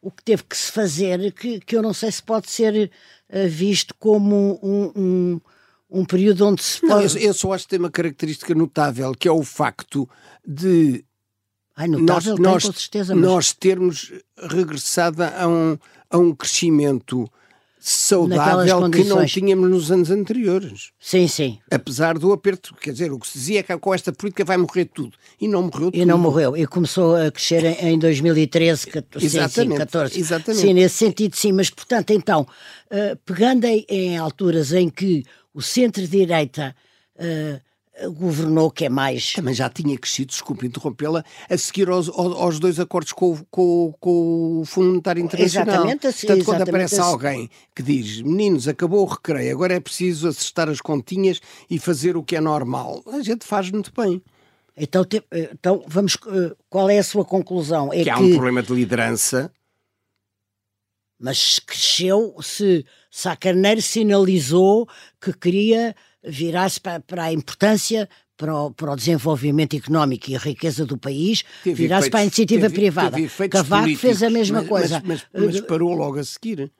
o 0.01 0.10
que 0.10 0.23
teve 0.23 0.43
que 0.43 0.57
se 0.57 0.71
fazer 0.71 1.31
que, 1.34 1.60
que 1.60 1.75
eu 1.75 1.81
não 1.81 1.93
sei 1.93 2.12
se 2.12 2.23
pode 2.23 2.49
ser 2.49 2.91
uh, 3.29 3.47
visto 3.47 3.93
como 3.99 4.60
um, 4.63 4.91
um, 4.95 5.41
um, 5.91 6.05
período 6.05 6.47
onde 6.47 6.63
se 6.63 6.81
pode... 6.81 6.93
Não, 6.93 7.21
eu, 7.21 7.27
eu 7.27 7.34
só 7.36 7.53
acho 7.53 7.65
que 7.65 7.69
tem 7.69 7.79
uma 7.79 7.91
característica 7.91 8.55
notável, 8.55 9.13
que 9.13 9.27
é 9.27 9.31
o 9.31 9.43
facto 9.43 10.10
de 10.45 11.05
Ai, 11.75 11.88
notável, 11.88 12.36
nós, 12.38 12.63
nós, 12.63 12.75
certeza, 12.75 13.15
mas... 13.15 13.23
nós 13.23 13.53
termos 13.53 14.12
regressado 14.38 15.23
a 15.23 15.47
um, 15.47 15.77
a 16.10 16.17
um 16.17 16.34
crescimento 16.34 17.31
saudável 17.84 18.89
que 18.91 19.04
não 19.04 19.26
tínhamos 19.26 19.67
nos 19.67 19.91
anos 19.91 20.12
anteriores. 20.12 20.91
Sim, 21.00 21.28
sim. 21.28 21.58
Apesar 21.70 22.17
do 22.20 22.32
aperto, 22.32 22.76
quer 22.76 22.91
dizer, 22.91 23.12
o 23.12 23.17
que 23.17 23.28
se 23.28 23.39
dizia 23.39 23.62
é 23.62 23.63
que 23.63 23.76
com 23.80 23.91
esta 23.91 24.13
política 24.13 24.46
vai 24.46 24.56
morrer 24.56 24.86
tudo. 24.86 25.17
E 25.39 25.48
não 25.48 25.63
morreu 25.63 25.91
tudo. 25.91 25.98
E 25.98 26.06
não 26.06 26.17
morreu. 26.20 26.56
E 26.56 26.67
começou 26.67 27.15
a 27.15 27.32
crescer 27.32 27.84
em, 27.84 27.98
2013, 27.98 28.86
14, 28.86 29.26
exatamente, 29.26 29.72
sim, 29.72 29.78
14. 29.78 30.20
Exatamente. 30.20 30.62
Sim, 30.62 30.74
nesse 30.74 30.96
sentido, 30.96 31.36
sim. 31.36 31.52
Mas, 31.52 31.72
portanto, 31.72 32.12
então, 32.12 32.41
uh, 32.41 33.17
pegando 33.26 33.65
em, 33.65 33.84
em, 33.89 34.17
alturas 34.17 34.72
em 34.74 34.88
que 34.88 35.26
o 35.52 35.62
centro-direita 35.62 36.76
uh, 37.15 37.70
governou, 38.10 38.71
que 38.71 38.86
é 38.86 38.89
mais. 38.89 39.34
Também 39.34 39.54
já 39.54 39.69
tinha 39.69 39.97
crescido, 39.97 40.30
desculpe 40.30 40.65
interrompê-la, 40.65 41.23
a 41.49 41.58
seguir 41.58 41.89
aos, 41.89 42.10
aos 42.10 42.60
dois 42.60 42.80
acordos 42.80 43.12
com, 43.12 43.38
com, 43.49 43.93
com 43.99 44.62
o 44.62 44.65
Fundo 44.65 44.89
Monetário 44.89 45.23
Internacional. 45.23 45.75
Exatamente 45.75 46.08
assim. 46.08 46.27
Portanto, 46.27 46.45
quando 46.45 46.62
aparece 46.62 46.99
assim. 46.99 47.10
alguém 47.10 47.49
que 47.75 47.84
diz: 47.84 48.21
meninos, 48.21 48.67
acabou 48.67 49.04
o 49.04 49.10
recreio, 49.10 49.54
agora 49.54 49.73
é 49.73 49.80
preciso 49.80 50.27
acertar 50.27 50.69
as 50.69 50.82
continhas 50.82 51.39
e 51.69 51.77
fazer 51.77 52.15
o 52.17 52.23
que 52.23 52.36
é 52.36 52.41
normal, 52.41 53.04
a 53.08 53.21
gente 53.21 53.45
faz 53.45 53.69
muito 53.69 53.91
bem. 53.95 54.21
Então, 54.75 55.04
te, 55.04 55.23
então 55.32 55.84
vamos. 55.86 56.17
Eh, 56.27 56.56
qual 56.69 56.89
é 56.89 56.97
a 56.97 57.04
sua 57.04 57.25
conclusão? 57.25 57.91
É 57.93 57.97
que, 57.97 58.04
que 58.06 58.10
há 58.10 58.17
um 58.17 58.32
problema 58.32 58.63
de 58.63 58.73
liderança. 58.73 59.51
Mas 61.19 61.60
cresceu 61.60 62.36
se 62.41 62.84
Sá 63.12 63.36
Carneiro 63.36 63.80
sinalizou 63.80 64.89
que 65.21 65.32
queria 65.32 65.95
virasse 66.23 66.79
para, 66.79 66.99
para 66.99 67.23
a 67.25 67.34
importância 67.34 68.07
para 68.38 68.55
o, 68.55 68.71
para 68.71 68.91
o, 68.91 68.95
desenvolvimento 68.95 69.75
económico 69.75 70.31
e 70.31 70.36
a 70.36 70.39
riqueza 70.39 70.84
do 70.84 70.97
país, 70.97 71.43
virar-se 71.63 72.10
para 72.10 72.21
a 72.21 72.23
iniciativa 72.23 72.62
teve, 72.63 72.73
privada. 72.73 73.15
Teve 73.15 73.49
Cavaco 73.49 73.95
fez 73.95 74.23
a 74.23 74.31
mesma 74.31 74.62
mas, 74.62 74.69
coisa. 74.69 75.01
Mas, 75.05 75.23
mas, 75.31 75.45
mas, 75.45 75.62
parou 75.62 75.93
logo 75.93 76.17
a 76.17 76.23
seguir. 76.23 76.71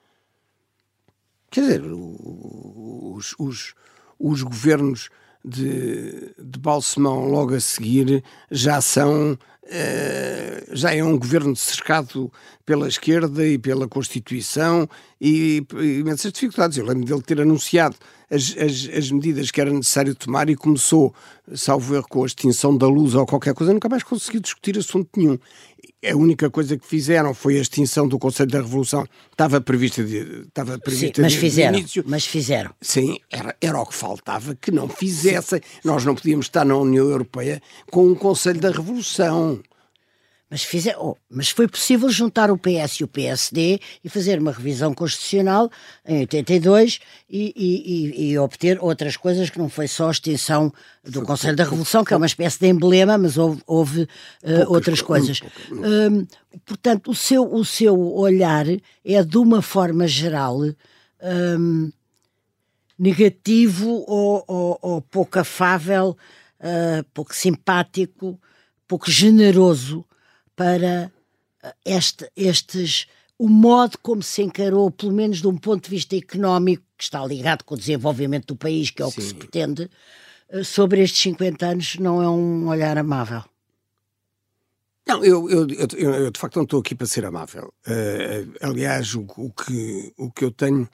Quer 1.52 1.62
dizer, 1.62 1.84
os, 1.86 3.36
os, 3.38 3.76
os 4.18 4.42
governos 4.42 5.10
de, 5.46 6.34
de 6.40 6.60
Balsemão 6.60 7.28
logo 7.28 7.54
a 7.54 7.60
seguir 7.60 8.24
já 8.50 8.82
são 8.82 9.38
Uh, 9.64 10.76
já 10.76 10.94
é 10.94 11.02
um 11.02 11.18
governo 11.18 11.56
cercado 11.56 12.30
pela 12.66 12.90
esquerda 12.90 13.48
e 13.48 13.58
pela 13.58 13.88
Constituição 13.88 14.90
e, 15.22 15.66
e 15.76 16.00
imensas 16.00 16.34
dificuldades. 16.34 16.78
Eu 16.78 16.86
lembro 16.86 17.06
dele 17.06 17.22
ter 17.22 17.40
anunciado 17.40 17.96
as, 18.32 18.56
as, 18.58 18.90
as, 18.98 19.12
medidas 19.12 19.52
que 19.52 19.60
era 19.60 19.72
necessário 19.72 20.16
tomar 20.16 20.50
e 20.50 20.56
começou, 20.56 21.14
salvo 21.54 21.96
erro, 21.96 22.08
com 22.10 22.24
a 22.24 22.26
extinção 22.26 22.76
da 22.78 22.88
luz 22.88 23.14
ou 23.14 23.26
qualquer 23.26 23.54
coisa, 23.54 23.74
nunca 23.74 23.90
mais 23.90 24.04
conseguiu 24.04 24.40
discutir 24.40 24.78
assunto 24.78 25.10
nenhum 25.18 25.38
a 26.04 26.16
única 26.16 26.50
coisa 26.50 26.78
que 26.78 26.86
fizeram 26.86 27.34
foi 27.34 27.58
a 27.58 27.62
extinção 27.62 28.08
do 28.08 28.18
Conselho 28.18 28.50
da 28.50 28.60
Revolução. 28.60 29.06
Estava 29.32 29.62
prevista 29.62 30.04
de, 30.04 30.46
estava 30.48 30.80
prevista 30.80 31.18
Sim, 31.18 31.22
mas 31.22 31.34
de, 31.34 31.38
fizeram, 31.38 31.74
de 31.74 31.80
início. 31.80 32.04
Mas 32.08 32.26
fizeram. 32.26 32.72
Sim, 32.82 33.18
era, 33.30 33.56
era 33.62 33.80
o 33.80 33.86
que 33.86 33.94
faltava 33.94 34.56
que 34.56 34.72
não 34.72 34.90
fizessem. 34.90 35.62
Nós 35.84 36.04
não 36.04 36.16
podíamos 36.16 36.48
estar 36.48 36.66
na 36.66 36.76
União 36.76 37.08
Europeia 37.08 37.62
com 37.92 38.08
um 38.08 38.16
Conselho 38.16 38.60
da 38.60 38.72
Revolução. 38.72 39.62
Mas, 40.52 40.64
fizer, 40.64 40.98
oh, 41.00 41.16
mas 41.30 41.50
foi 41.50 41.66
possível 41.66 42.10
juntar 42.10 42.52
o 42.52 42.58
PS 42.58 43.00
e 43.00 43.04
o 43.06 43.08
PSD 43.08 43.80
e 44.04 44.10
fazer 44.10 44.38
uma 44.38 44.52
revisão 44.52 44.94
constitucional 44.94 45.72
em 46.06 46.20
82 46.20 47.00
e, 47.30 47.54
e, 47.56 48.26
e, 48.26 48.32
e 48.32 48.38
obter 48.38 48.78
outras 48.84 49.16
coisas 49.16 49.50
que 49.50 49.58
não 49.58 49.70
foi 49.70 49.88
só 49.88 50.10
a 50.10 50.12
extinção 50.12 50.74
do 51.06 51.20
foi 51.20 51.26
Conselho 51.26 51.56
da 51.56 51.64
Revolução, 51.64 52.04
que 52.04 52.14
é 52.14 52.18
uma 52.18 52.26
espécie 52.26 52.60
de 52.60 52.68
emblema, 52.68 53.18
mas 53.18 53.38
houve, 53.38 53.64
houve 53.66 54.02
uh, 54.02 54.68
outras 54.68 55.02
coisas. 55.02 55.40
Um, 55.72 56.28
portanto, 56.66 57.12
o 57.12 57.16
seu, 57.16 57.50
o 57.50 57.64
seu 57.64 57.98
olhar 57.98 58.66
é 59.06 59.24
de 59.24 59.38
uma 59.38 59.62
forma 59.62 60.06
geral 60.06 60.60
um, 60.60 61.90
negativo 63.00 64.04
ou, 64.06 64.44
ou, 64.46 64.80
ou, 64.82 65.02
pouco 65.02 65.40
afável, 65.40 66.18
uh, 66.60 67.06
pouco 67.14 67.34
simpático, 67.34 68.38
pouco 68.86 69.10
generoso 69.10 70.06
para 70.62 71.12
eh, 71.64 71.74
este, 71.84 72.32
estes 72.36 73.08
o 73.40 73.50
modo 73.50 73.98
como 74.04 74.22
se 74.22 74.44
encarou, 74.44 74.92
pelo 74.92 75.12
menos 75.12 75.42
de 75.42 75.48
um 75.48 75.58
ponto 75.58 75.86
de 75.86 75.90
vista 75.90 76.16
económico, 76.16 76.84
que 76.96 77.04
está 77.04 77.26
ligado 77.26 77.64
com 77.64 77.74
o 77.74 77.78
desenvolvimento 77.78 78.46
do 78.50 78.56
país, 78.56 78.92
que 78.92 79.02
é 79.02 79.06
o 79.06 79.10
Sim. 79.10 79.16
que 79.16 79.22
se 79.24 79.34
pretende, 79.34 79.90
eh, 80.50 80.64
sobre 80.64 81.02
estes 81.02 81.20
50 81.24 81.66
anos, 81.66 81.96
não 81.96 82.22
é 82.22 82.30
um 82.30 82.68
olhar 82.68 82.96
amável. 83.00 83.44
Não, 85.08 85.26
eu, 85.26 85.50
eu, 85.50 85.68
eu, 85.98 86.14
eu 86.14 86.32
de 86.32 86.40
facto 86.40 86.58
não 86.58 86.64
estou 86.64 86.80
aqui 86.80 86.94
para 86.94 87.08
ser 87.08 87.26
amável. 87.26 87.74
Uh, 87.88 88.54
aliás, 88.62 89.16
o, 89.16 89.26
o, 89.36 89.52
que, 89.52 90.14
o 90.16 90.32
que 90.32 90.46
eu 90.46 90.52
tenho 90.52 90.88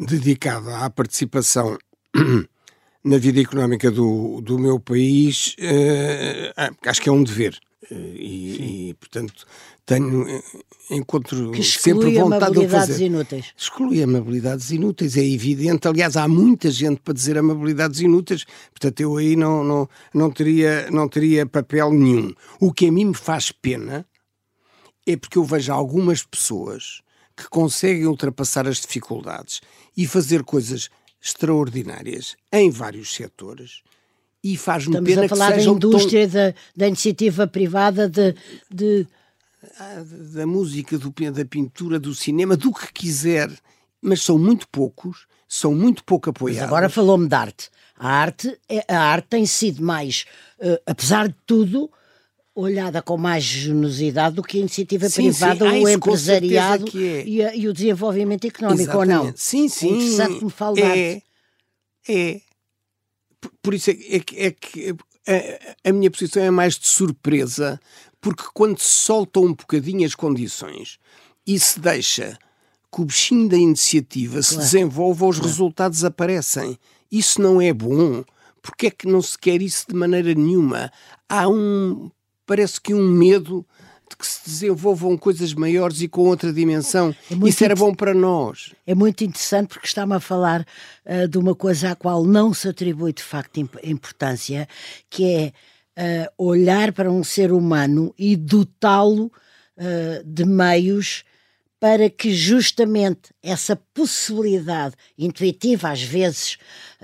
dedicado 0.00 0.70
à 0.70 0.88
participação 0.88 1.76
na 3.04 3.18
vida 3.18 3.38
económica 3.42 3.90
do, 3.90 4.40
do 4.40 4.58
meu 4.58 4.80
país, 4.80 5.54
uh, 5.58 6.88
acho 6.88 7.02
que 7.02 7.10
é 7.10 7.12
um 7.12 7.22
dever. 7.22 7.60
E, 7.90 8.90
e, 8.90 8.94
portanto 8.94 9.44
tenho 9.84 10.28
eh, 10.28 10.42
encontro 10.90 11.52
sempre 11.64 12.16
vontade 12.16 12.60
de 12.60 12.68
fazer. 12.68 13.06
inúteis. 13.06 13.52
Exclui 13.56 14.02
amabilidades 14.02 14.70
inúteis, 14.70 15.16
é 15.16 15.24
evidente. 15.24 15.88
Aliás, 15.88 16.16
há 16.16 16.28
muita 16.28 16.70
gente 16.70 17.00
para 17.00 17.12
dizer 17.12 17.36
amabilidades 17.36 18.00
inúteis, 18.00 18.44
portanto 18.70 19.00
eu 19.00 19.16
aí 19.16 19.34
não, 19.34 19.64
não, 19.64 19.88
não, 20.14 20.30
teria, 20.30 20.88
não 20.90 21.08
teria 21.08 21.44
papel 21.44 21.92
nenhum. 21.92 22.32
O 22.60 22.72
que 22.72 22.86
a 22.86 22.92
mim 22.92 23.06
me 23.06 23.14
faz 23.14 23.50
pena 23.50 24.06
é 25.04 25.16
porque 25.16 25.38
eu 25.38 25.44
vejo 25.44 25.72
algumas 25.72 26.22
pessoas 26.22 27.02
que 27.36 27.48
conseguem 27.48 28.06
ultrapassar 28.06 28.68
as 28.68 28.80
dificuldades 28.80 29.60
e 29.96 30.06
fazer 30.06 30.44
coisas 30.44 30.88
extraordinárias 31.20 32.36
em 32.52 32.70
vários 32.70 33.14
setores 33.14 33.82
e 34.42 34.56
faz-me 34.56 35.00
pena 35.02 35.24
a 35.24 35.28
falar 35.28 35.52
que 35.52 35.64
da 35.64 35.70
indústria, 35.70 36.28
tão... 36.28 36.40
da, 36.40 36.54
da, 36.76 36.88
iniciativa 36.88 37.46
privada, 37.46 38.08
de, 38.08 38.34
de... 38.70 39.06
Ah, 39.78 40.02
da 40.34 40.46
música, 40.46 40.98
do, 40.98 41.10
da 41.30 41.44
pintura, 41.44 41.98
do 42.00 42.14
cinema, 42.14 42.56
do 42.56 42.72
que 42.72 42.92
quiser, 42.92 43.50
mas 44.00 44.22
são 44.22 44.36
muito 44.36 44.66
poucos, 44.68 45.26
são 45.48 45.74
muito 45.74 46.02
pouco 46.02 46.30
apoiados. 46.30 46.62
Mas 46.62 46.68
agora 46.68 46.88
falou-me 46.88 47.28
de 47.28 47.34
arte. 47.34 47.70
A 47.96 48.08
arte, 48.08 48.58
é, 48.68 48.84
a 48.92 49.00
arte 49.00 49.28
tem 49.28 49.46
sido 49.46 49.80
mais, 49.80 50.24
uh, 50.58 50.82
apesar 50.86 51.28
de 51.28 51.36
tudo, 51.46 51.88
olhada 52.54 53.00
com 53.00 53.16
mais 53.16 53.44
generosidade 53.44 54.34
do 54.34 54.42
que 54.42 54.56
a 54.56 54.60
iniciativa 54.60 55.08
sim, 55.08 55.30
privada, 55.30 55.70
sim. 55.70 55.82
o 55.82 55.86
ah, 55.86 55.92
empresariado 55.92 56.86
é. 56.98 57.24
e, 57.24 57.60
e, 57.60 57.68
o 57.68 57.72
desenvolvimento 57.72 58.44
económico, 58.44 58.82
Exatamente. 58.82 59.18
ou 59.18 59.24
não? 59.26 59.32
Sim, 59.36 59.68
sim. 59.68 59.88
É 59.88 59.90
interessante 59.92 60.38
que 60.38 60.44
me 60.44 60.50
fale 60.50 60.80
é, 60.80 60.84
de 60.84 61.12
arte. 61.12 61.24
É, 62.08 62.40
por 63.62 63.74
isso 63.74 63.90
é, 63.90 64.20
que, 64.20 64.36
é 64.38 64.50
que 64.50 64.94
a, 65.84 65.88
a, 65.88 65.92
minha 65.92 66.10
posição 66.10 66.42
é 66.42 66.50
mais 66.50 66.78
de 66.78 66.86
surpresa, 66.86 67.80
porque 68.20 68.44
quando 68.54 68.78
se 68.78 68.86
soltam 68.86 69.44
um 69.44 69.54
bocadinho 69.54 70.06
as 70.06 70.14
condições 70.14 70.98
e 71.46 71.58
se 71.58 71.80
deixa 71.80 72.38
que 72.94 73.00
o 73.00 73.04
bichinho 73.04 73.48
da 73.48 73.56
iniciativa 73.56 74.34
claro. 74.34 74.44
se 74.44 74.56
desenvolva, 74.56 75.26
os 75.26 75.36
claro. 75.36 75.48
resultados 75.48 76.04
aparecem. 76.04 76.78
Isso 77.10 77.40
não 77.40 77.60
é 77.60 77.72
bom. 77.72 78.22
Porque 78.62 78.86
é 78.86 78.90
que 78.90 79.08
não 79.08 79.20
se 79.20 79.36
quer 79.36 79.60
isso 79.60 79.86
de 79.88 79.94
maneira 79.94 80.32
nenhuma? 80.34 80.90
Há 81.28 81.48
um. 81.48 82.10
Parece 82.46 82.80
que 82.80 82.94
um 82.94 83.08
medo 83.08 83.66
que 84.16 84.26
se 84.26 84.40
desenvolvam 84.44 85.16
coisas 85.16 85.54
maiores 85.54 86.00
e 86.00 86.08
com 86.08 86.22
outra 86.22 86.52
dimensão. 86.52 87.14
É 87.30 87.48
Isso 87.48 87.64
era 87.64 87.74
bom 87.74 87.94
para 87.94 88.14
nós. 88.14 88.72
É 88.86 88.94
muito 88.94 89.24
interessante 89.24 89.68
porque 89.68 89.86
está-me 89.86 90.14
a 90.14 90.20
falar 90.20 90.66
uh, 91.06 91.28
de 91.28 91.38
uma 91.38 91.54
coisa 91.54 91.92
à 91.92 91.96
qual 91.96 92.24
não 92.24 92.52
se 92.52 92.68
atribui 92.68 93.12
de 93.12 93.22
facto 93.22 93.58
importância, 93.82 94.68
que 95.08 95.52
é 95.96 96.26
uh, 96.28 96.32
olhar 96.36 96.92
para 96.92 97.10
um 97.10 97.24
ser 97.24 97.52
humano 97.52 98.14
e 98.18 98.36
dotá-lo 98.36 99.26
uh, 99.26 100.24
de 100.24 100.44
meios 100.44 101.24
para 101.78 102.08
que 102.08 102.32
justamente 102.32 103.34
essa 103.42 103.74
possibilidade 103.74 104.94
intuitiva, 105.18 105.90
às 105.90 106.00
vezes 106.00 106.56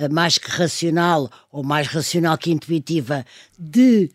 mais 0.08 0.38
que 0.38 0.48
racional, 0.48 1.28
ou 1.50 1.64
mais 1.64 1.88
racional 1.88 2.38
que 2.38 2.52
intuitiva, 2.52 3.26
de, 3.58 4.08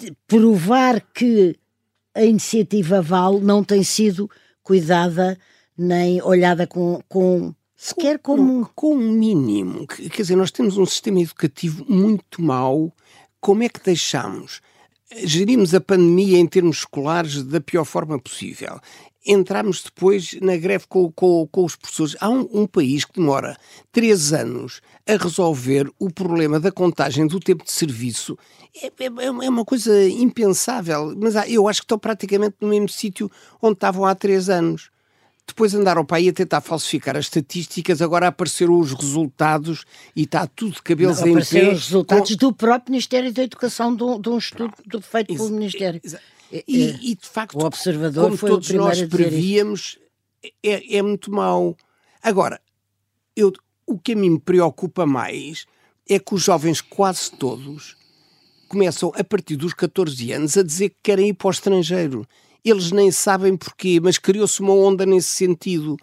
de 0.00 0.16
provar 0.26 1.02
que 1.12 1.54
a 2.18 2.24
iniciativa 2.24 3.00
Val 3.00 3.40
não 3.40 3.62
tem 3.62 3.84
sido 3.84 4.28
cuidada 4.60 5.38
nem 5.76 6.20
olhada 6.20 6.66
com, 6.66 7.00
com 7.08 7.54
sequer 7.76 8.18
como. 8.18 8.68
Com 8.74 8.96
um 8.96 9.12
mínimo. 9.12 9.86
Quer 9.86 10.22
dizer, 10.22 10.36
nós 10.36 10.50
temos 10.50 10.76
um 10.76 10.84
sistema 10.84 11.20
educativo 11.20 11.84
muito 11.88 12.42
mau. 12.42 12.92
Como 13.40 13.62
é 13.62 13.68
que 13.68 13.80
deixamos? 13.80 14.60
Gerimos 15.24 15.72
a 15.74 15.80
pandemia 15.80 16.38
em 16.38 16.46
termos 16.46 16.78
escolares 16.78 17.44
da 17.44 17.60
pior 17.60 17.84
forma 17.84 18.18
possível 18.18 18.80
entramos 19.26 19.82
depois 19.82 20.34
na 20.40 20.56
greve 20.56 20.86
com, 20.88 21.10
com, 21.12 21.46
com 21.50 21.64
os 21.64 21.76
professores. 21.76 22.16
Há 22.20 22.28
um, 22.28 22.48
um, 22.52 22.66
país 22.66 23.04
que 23.04 23.14
demora 23.18 23.56
três 23.92 24.32
anos 24.32 24.80
a 25.06 25.16
resolver 25.16 25.90
o 25.98 26.10
problema 26.10 26.60
da 26.60 26.70
contagem 26.70 27.26
do 27.26 27.40
tempo 27.40 27.64
de 27.64 27.72
serviço. 27.72 28.38
É, 28.82 28.86
é, 28.86 29.06
é 29.24 29.30
uma 29.30 29.64
coisa 29.64 30.08
impensável, 30.08 31.14
mas 31.16 31.34
eu 31.48 31.68
acho 31.68 31.80
que 31.80 31.84
estão 31.84 31.98
praticamente 31.98 32.56
no 32.60 32.68
mesmo 32.68 32.88
sítio 32.88 33.30
onde 33.60 33.74
estavam 33.74 34.04
há 34.04 34.14
três 34.14 34.48
anos. 34.48 34.90
Depois 35.46 35.74
andaram 35.74 36.04
para 36.04 36.18
aí 36.18 36.28
a 36.28 36.32
tentar 36.32 36.60
falsificar 36.60 37.16
as 37.16 37.24
estatísticas, 37.24 38.02
agora 38.02 38.28
apareceram 38.28 38.78
os 38.78 38.92
resultados 38.92 39.86
e 40.14 40.24
está 40.24 40.46
tudo 40.46 40.74
de 40.74 40.82
cabelos 40.82 41.20
Não, 41.20 41.28
em 41.28 41.32
pé. 41.32 41.38
Apareceram 41.38 41.72
os 41.72 41.84
resultados 41.84 42.30
com... 42.30 42.36
do 42.36 42.52
próprio 42.52 42.92
Ministério 42.92 43.32
da 43.32 43.42
Educação, 43.42 43.96
de 43.96 44.04
um, 44.04 44.20
de 44.20 44.28
um 44.28 44.36
estudo 44.36 44.74
feito 45.00 45.34
pelo 45.34 45.48
Ministério. 45.48 46.00
Exa 46.04 46.20
e, 46.52 46.82
é, 46.82 46.98
e, 47.02 47.14
de 47.14 47.28
facto, 47.28 47.58
o 47.58 47.64
observador 47.64 48.24
como 48.24 48.36
foi 48.36 48.50
todos 48.50 48.70
nós 48.70 49.02
prevíamos, 49.02 49.98
é, 50.62 50.96
é, 50.96 51.02
muito 51.02 51.30
mau. 51.30 51.76
Agora, 52.22 52.60
eu, 53.36 53.52
o 53.86 53.98
que 53.98 54.12
a 54.12 54.16
mim 54.16 54.30
me 54.30 54.40
preocupa 54.40 55.04
mais 55.04 55.66
é 56.08 56.18
que 56.18 56.34
os 56.34 56.42
jovens, 56.42 56.80
quase 56.80 57.30
todos, 57.32 57.96
começam 58.68 59.12
a 59.14 59.22
partir 59.22 59.56
dos 59.56 59.74
14 59.74 60.32
anos 60.32 60.56
a 60.56 60.62
dizer 60.62 60.90
que 60.90 60.96
querem 61.02 61.28
ir 61.28 61.34
para 61.34 61.48
o 61.48 61.50
estrangeiro. 61.50 62.26
Eles 62.64 62.90
nem 62.90 63.10
sabem 63.10 63.56
porquê, 63.56 64.00
mas 64.00 64.18
criou-se 64.18 64.60
uma 64.60 64.72
onda 64.72 65.04
nesse 65.04 65.30
sentido. 65.30 65.96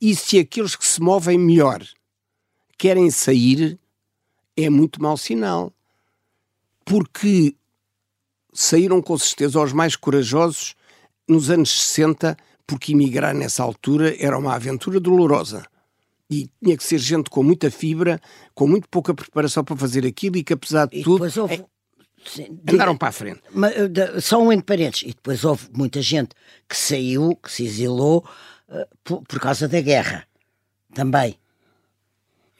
E 0.00 0.14
se 0.14 0.38
aqueles 0.38 0.76
que 0.76 0.86
se 0.86 1.00
movem 1.00 1.38
melhor 1.38 1.84
querem 2.76 3.10
sair, 3.10 3.78
é 4.56 4.68
muito 4.68 5.00
mau 5.00 5.16
sinal. 5.16 5.72
Porque 6.84 7.56
saíram 8.54 9.02
com 9.02 9.18
certeza 9.18 9.60
os 9.60 9.72
mais 9.72 9.96
corajosos 9.96 10.74
nos 11.28 11.50
anos 11.50 11.70
60, 11.70 12.36
porque 12.66 12.92
emigrar 12.92 13.34
nessa 13.34 13.62
altura 13.62 14.14
era 14.18 14.38
uma 14.38 14.54
aventura 14.54 14.98
dolorosa. 15.00 15.66
E 16.30 16.48
tinha 16.62 16.76
que 16.76 16.82
ser 16.84 16.98
gente 16.98 17.28
com 17.28 17.42
muita 17.42 17.70
fibra, 17.70 18.18
com 18.54 18.66
muito 18.66 18.88
pouca 18.88 19.12
preparação 19.12 19.62
para 19.62 19.76
fazer 19.76 20.06
aquilo 20.06 20.36
e 20.38 20.44
que, 20.44 20.54
apesar 20.54 20.86
de 20.86 20.98
E 21.00 21.02
tudo, 21.02 21.24
houve. 21.40 21.54
é- 21.54 21.64
Sim, 22.26 22.44
andaram 22.62 22.94
diga- 22.94 22.98
para 22.98 23.08
a 23.08 23.12
frente. 23.12 23.42
Ma- 23.52 23.68
eh, 23.70 24.18
Só 24.20 24.40
um 24.42 24.50
entre 24.50 24.64
parênteses. 24.64 25.02
E 25.02 25.08
depois 25.08 25.44
houve 25.44 25.68
muita 25.74 26.00
gente 26.00 26.30
que 26.66 26.74
saiu, 26.74 27.36
que 27.36 27.52
se 27.52 27.64
exilou 27.66 28.24
eh, 28.70 28.88
por, 29.04 29.22
por 29.24 29.38
causa 29.38 29.68
da 29.68 29.78
guerra. 29.82 30.26
Também. 30.94 31.38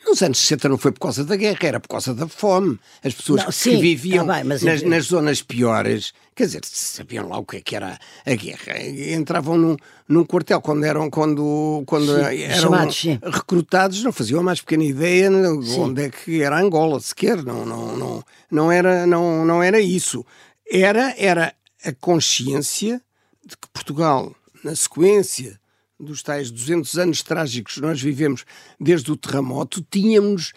Nos 0.06 0.22
anos 0.22 0.38
60 0.38 0.68
não 0.68 0.78
foi 0.78 0.92
por 0.92 1.00
causa 1.00 1.24
da 1.24 1.34
guerra, 1.34 1.58
era 1.62 1.80
por 1.80 1.88
causa 1.88 2.14
da 2.14 2.28
fome. 2.28 2.78
As 3.02 3.14
pessoas 3.14 3.40
Não, 3.40 3.46
que 3.46 3.52
sim, 3.54 3.80
viviam 3.80 4.26
tá 4.26 4.34
bem, 4.34 4.44
nas, 4.44 4.62
eu- 4.62 4.88
nas 4.88 5.04
zonas 5.06 5.40
piores, 5.42 6.12
quer 6.34 6.44
dizer, 6.46 6.60
sabiam 6.64 7.28
lá 7.28 7.38
o 7.38 7.44
que 7.44 7.56
é 7.56 7.60
que 7.60 7.74
era 7.74 7.98
a 8.26 8.34
guerra. 8.34 8.80
Entravam 9.14 9.56
num, 9.56 9.76
num 10.08 10.24
quartel 10.24 10.60
quando 10.60 10.84
eram, 10.84 11.08
quando, 11.10 11.82
quando 11.86 12.06
Sim, 12.14 12.42
eram 12.42 12.60
chamados, 12.62 13.02
recrutados, 13.22 14.02
não 14.04 14.12
faziam 14.12 14.40
a 14.40 14.42
mais 14.42 14.60
pequena 14.60 14.84
ideia 14.84 15.30
Sim. 15.62 15.80
onde 15.80 16.02
é 16.02 16.10
que 16.10 16.42
era 16.42 16.60
Angola, 16.60 17.00
sequer. 17.00 17.42
Não, 17.42 17.64
não, 17.64 17.96
não, 17.96 18.24
não, 18.50 18.70
era, 18.72 19.06
não, 19.06 19.44
não 19.44 19.62
era 19.62 19.80
isso. 19.80 20.24
Era, 20.70 21.14
era 21.18 21.54
a 21.84 21.92
consciência 21.92 23.00
de 23.44 23.56
que 23.56 23.68
Portugal, 23.72 24.34
na 24.62 24.74
sequência 24.76 25.58
dos 25.98 26.22
tais 26.22 26.50
200 26.50 26.98
anos 26.98 27.22
trágicos 27.22 27.74
que 27.74 27.80
nós 27.80 28.00
vivemos 28.00 28.44
desde 28.80 29.10
o 29.12 29.16
terremoto, 29.16 29.84
tínhamos 29.90 30.52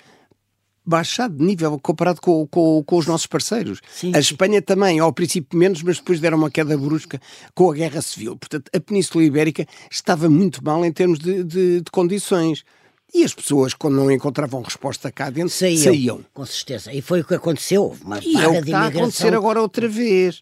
baixado 0.86 1.36
de 1.38 1.44
nível 1.44 1.78
comparado 1.80 2.22
com, 2.22 2.48
com, 2.48 2.82
com 2.84 2.98
os 2.98 3.06
nossos 3.06 3.28
parceiros. 3.28 3.82
Sim, 3.92 4.12
a 4.12 4.14
sim. 4.14 4.20
Espanha 4.32 4.62
também, 4.62 5.00
ao 5.00 5.12
princípio 5.12 5.58
menos, 5.60 5.84
mas 5.84 5.98
depois 5.98 6.20
deram 6.20 6.38
uma 6.38 6.50
queda 6.50 6.78
brusca 6.78 7.20
com 7.54 7.70
a 7.70 7.74
Guerra 7.74 8.02
Civil. 8.02 8.38
Portanto, 8.38 8.70
a 8.74 8.80
Península 8.80 9.24
Ibérica 9.24 9.66
estava 9.92 10.30
muito 10.30 10.64
mal 10.64 10.84
em 10.86 10.92
termos 10.92 11.20
de, 11.20 11.44
de- 11.44 11.82
de 11.82 11.92
condições. 11.92 12.64
E 13.14 13.24
as 13.24 13.34
pessoas, 13.34 13.74
quando 13.74 13.96
não 13.96 14.12
encontravam 14.12 14.62
resposta 14.62 15.12
cá 15.12 15.30
dentro, 15.30 15.50
Saíam, 15.50 15.84
saíam. 15.84 16.26
Com 16.34 16.46
certeza. 16.46 16.94
E 16.94 17.02
foi 17.02 17.22
o 17.22 17.26
que 17.26 17.36
aconteceu. 17.36 17.96
Uma 18.04 18.20
E 18.20 18.36
é 18.38 18.48
o 18.48 18.54
que 18.54 18.58
está 18.70 18.80
a 18.82 18.88
acontecer 18.88 19.34
agora 19.34 19.62
outra 19.62 19.88
vez. 19.88 20.42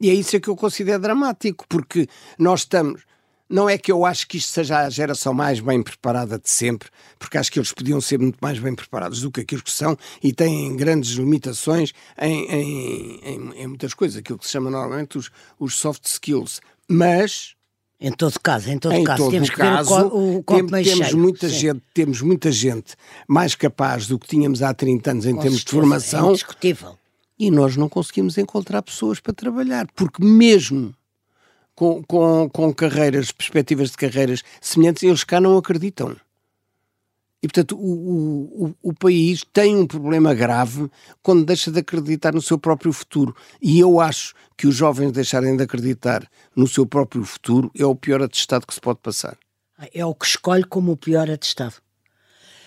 E 0.00 0.08
é 0.10 0.14
isso 0.14 0.38
que 0.40 0.48
eu 0.48 0.56
considero 0.56 1.02
dramático, 1.02 1.64
porque 1.68 2.06
nós 2.38 2.60
estamos. 2.60 3.02
Não 3.50 3.68
é 3.68 3.78
que 3.78 3.90
eu 3.90 4.04
acho 4.04 4.26
que 4.28 4.36
isto 4.36 4.50
seja 4.52 4.80
a 4.80 4.90
geração 4.90 5.32
mais 5.32 5.58
bem 5.60 5.82
preparada 5.82 6.38
de 6.38 6.50
sempre, 6.50 6.88
porque 7.18 7.38
acho 7.38 7.50
que 7.50 7.58
eles 7.58 7.72
podiam 7.72 8.00
ser 8.00 8.18
muito 8.18 8.36
mais 8.42 8.58
bem 8.58 8.74
preparados 8.74 9.22
do 9.22 9.30
que 9.30 9.40
aqueles 9.40 9.62
que 9.64 9.70
são 9.70 9.96
e 10.22 10.32
têm 10.32 10.76
grandes 10.76 11.12
limitações 11.12 11.92
em, 12.20 12.44
em, 12.50 13.20
em- 13.24 13.52
em 13.62 13.66
muitas 13.66 13.94
coisas, 13.94 14.18
aquilo 14.18 14.38
que 14.38 14.44
se 14.46 14.52
chama 14.52 14.70
normalmente 14.70 15.16
os, 15.16 15.30
os 15.58 15.74
soft 15.76 16.04
skills. 16.04 16.60
Mas 16.86 17.54
Em 18.00 18.12
todo 18.12 18.38
caso, 18.38 18.70
em 18.70 18.78
todo 18.78 18.92
em 18.94 19.02
caso, 19.02 19.22
todo 19.24 19.30
temos 19.32 19.48
o 19.48 19.52
que 19.52 19.56
caso, 19.58 19.94
ver 19.96 20.04
o, 20.04 20.10
co 20.10 20.16
o 20.38 20.42
copo 20.42 20.60
tem- 20.62 20.70
meio 20.70 20.84
temos, 20.84 21.06
cheio. 21.06 21.18
muita 21.18 21.48
Sim, 21.48 21.54
gente, 21.58 21.82
temos 21.94 22.20
muita 22.20 22.52
gente 22.52 22.94
mais 23.26 23.54
capaz 23.54 24.06
do 24.06 24.18
que 24.18 24.26
tínhamos 24.28 24.62
há 24.62 24.72
30 24.74 25.10
anos 25.10 25.24
em 25.26 25.34
com 25.34 25.40
termos 25.40 25.60
de 25.60 25.64
certeza, 25.70 25.80
formação 25.80 26.26
É 26.26 26.30
indiscutível. 26.30 26.98
e 27.38 27.50
nós 27.50 27.76
não 27.76 27.88
conseguimos 27.88 28.36
encontrar 28.38 28.82
pessoas 28.82 29.18
para 29.20 29.32
trabalhar, 29.32 29.86
porque 29.96 30.22
mesmo 30.22 30.94
com, 31.78 32.02
com, 32.02 32.50
com 32.50 32.74
carreiras, 32.74 33.30
perspectivas 33.30 33.92
de 33.92 33.96
carreiras 33.96 34.42
semelhantes, 34.60 35.04
eles 35.04 35.22
cá 35.22 35.40
não 35.40 35.56
acreditam. 35.56 36.16
E, 37.40 37.46
portanto, 37.46 37.78
o, 37.78 38.66
o, 38.66 38.90
o, 38.90 38.92
país 38.92 39.44
tem 39.52 39.76
um 39.76 39.86
problema 39.86 40.34
grave 40.34 40.90
quando 41.22 41.44
deixa 41.44 41.70
de 41.70 41.78
acreditar 41.78 42.34
no 42.34 42.42
seu 42.42 42.58
próprio 42.58 42.92
futuro. 42.92 43.32
E 43.62 43.78
eu 43.78 44.00
acho 44.00 44.34
que 44.56 44.66
os 44.66 44.74
jovens 44.74 45.12
deixarem 45.12 45.56
de 45.56 45.62
acreditar 45.62 46.28
no 46.56 46.66
seu 46.66 46.84
próprio 46.84 47.22
futuro 47.22 47.70
é 47.78 47.86
o 47.86 47.94
pior 47.94 48.20
atestado 48.22 48.66
que 48.66 48.74
se 48.74 48.80
pode 48.80 48.98
passar. 48.98 49.38
É 49.94 50.04
o 50.04 50.16
que 50.16 50.26
escolhe 50.26 50.64
como 50.64 50.90
o 50.90 50.96
pior 50.96 51.30
atestado. 51.30 51.76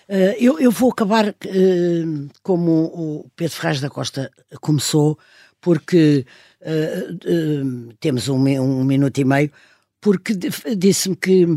Eh, 0.08 0.38
eu, 0.40 0.58
eu 0.58 0.72
vou 0.72 0.90
acabar 0.90 1.28
eh, 1.28 2.04
como 2.42 2.72
o 2.72 3.30
Pedro 3.36 3.58
Ferraz 3.58 3.82
da 3.82 3.90
Costa 3.90 4.32
começou, 4.62 5.20
porque 5.60 6.26
eh, 6.62 7.08
eh, 7.26 7.94
temos 8.00 8.28
um, 8.30 8.36
um 8.60 8.84
minuto 8.84 9.18
e 9.20 9.26
meio, 9.26 9.52
porque 10.00 10.34
di- 10.36 10.50
disse-me 10.76 11.16
que, 11.16 11.48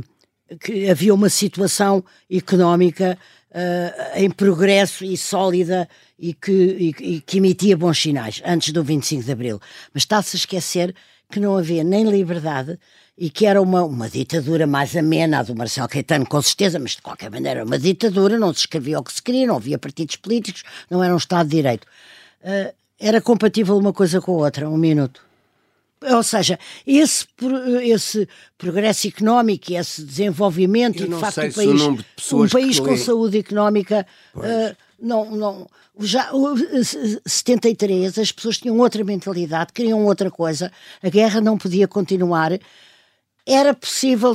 que 0.60 0.88
havia 0.90 1.14
uma 1.14 1.28
situação 1.28 2.04
económica 2.30 3.18
eh, 3.52 4.12
em 4.16 4.30
progresso 4.30 5.04
e 5.04 5.16
sólida 5.16 5.88
e 6.18 6.34
que, 6.34 6.52
e- 6.52 7.14
e 7.16 7.20
que 7.20 7.38
emitia 7.38 7.76
bons 7.76 7.98
sinais 8.00 8.42
antes 8.44 8.72
do 8.72 8.82
25 8.82 9.22
de 9.24 9.32
Abril. 9.32 9.60
Mas 9.92 10.02
está-se 10.02 10.36
a 10.36 10.38
esquecer 10.38 10.94
que 11.30 11.40
não 11.40 11.56
havia 11.56 11.82
nem 11.84 12.04
liberdade 12.04 12.78
e 13.16 13.30
que 13.30 13.46
era 13.46 13.62
uma, 13.62 13.84
uma 13.84 14.08
ditadura 14.08 14.66
mais 14.66 14.96
amena, 14.96 15.38
a 15.38 15.42
do 15.42 15.54
Marcelo 15.54 15.88
Caetano, 15.88 16.26
com 16.26 16.42
certeza, 16.42 16.78
mas 16.78 16.92
de 16.92 17.02
qualquer 17.02 17.30
maneira 17.30 17.60
era 17.60 17.66
uma 17.66 17.78
ditadura, 17.78 18.38
não 18.38 18.52
se 18.52 18.60
escrevia 18.60 18.98
o 18.98 19.04
que 19.04 19.12
se 19.12 19.22
queria, 19.22 19.46
não 19.46 19.56
havia 19.56 19.78
partidos 19.78 20.16
políticos, 20.16 20.64
não 20.90 21.02
era 21.02 21.14
um 21.14 21.16
Estado 21.16 21.48
de 21.48 21.56
Direito. 21.56 21.86
Ah, 22.42 22.72
era 22.98 23.20
compatível 23.20 23.76
uma 23.76 23.92
coisa 23.92 24.20
com 24.20 24.32
a 24.32 24.44
outra, 24.44 24.68
um 24.68 24.76
minuto. 24.76 25.20
Ou 26.02 26.22
seja, 26.22 26.58
esse, 26.86 27.26
esse 27.82 28.28
progresso 28.58 29.08
económico 29.08 29.72
e 29.72 29.76
esse 29.76 30.02
desenvolvimento 30.04 30.98
Eu 31.00 31.06
e 31.06 31.08
de 31.08 31.14
facto 31.20 31.36
o 31.38 31.54
país, 31.54 31.80
um 32.44 32.48
país 32.52 32.78
com 32.78 32.96
saúde 32.98 33.38
económica 33.38 34.06
ah, 34.36 34.76
não, 35.00 35.30
não, 35.34 35.66
já 36.00 36.30
o- 36.34 36.56
se- 36.84 37.20
73 37.24 38.18
as 38.18 38.30
pessoas 38.32 38.58
tinham 38.58 38.76
outra 38.78 39.02
mentalidade, 39.02 39.72
queriam 39.72 40.04
outra 40.04 40.30
coisa, 40.30 40.70
a 41.02 41.08
guerra 41.08 41.40
não 41.40 41.56
podia 41.56 41.88
continuar, 41.88 42.52
era 43.46 43.72
possível, 43.72 44.34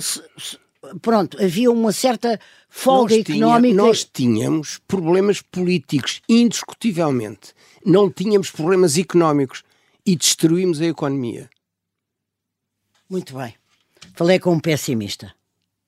pronto, 1.01 1.41
havia 1.43 1.71
uma 1.71 1.91
certa 1.91 2.39
folga 2.69 3.15
nós, 3.15 3.23
tinha- 3.25 3.37
económica. 3.45 3.75
nós 3.75 4.03
tínhamos 4.05 4.79
problemas 4.87 5.41
políticos, 5.41 6.21
indiscutivelmente. 6.27 7.53
Não 7.85 8.09
tínhamos 8.09 8.51
problemas 8.51 8.97
económicos 8.97 9.63
e 10.05 10.15
destruímos 10.15 10.81
a 10.81 10.85
economia. 10.85 11.49
Muito 13.09 13.35
bem. 13.37 13.55
Falei 14.13 14.39
com 14.39 14.53
um 14.53 14.59
pessimista. 14.59 15.33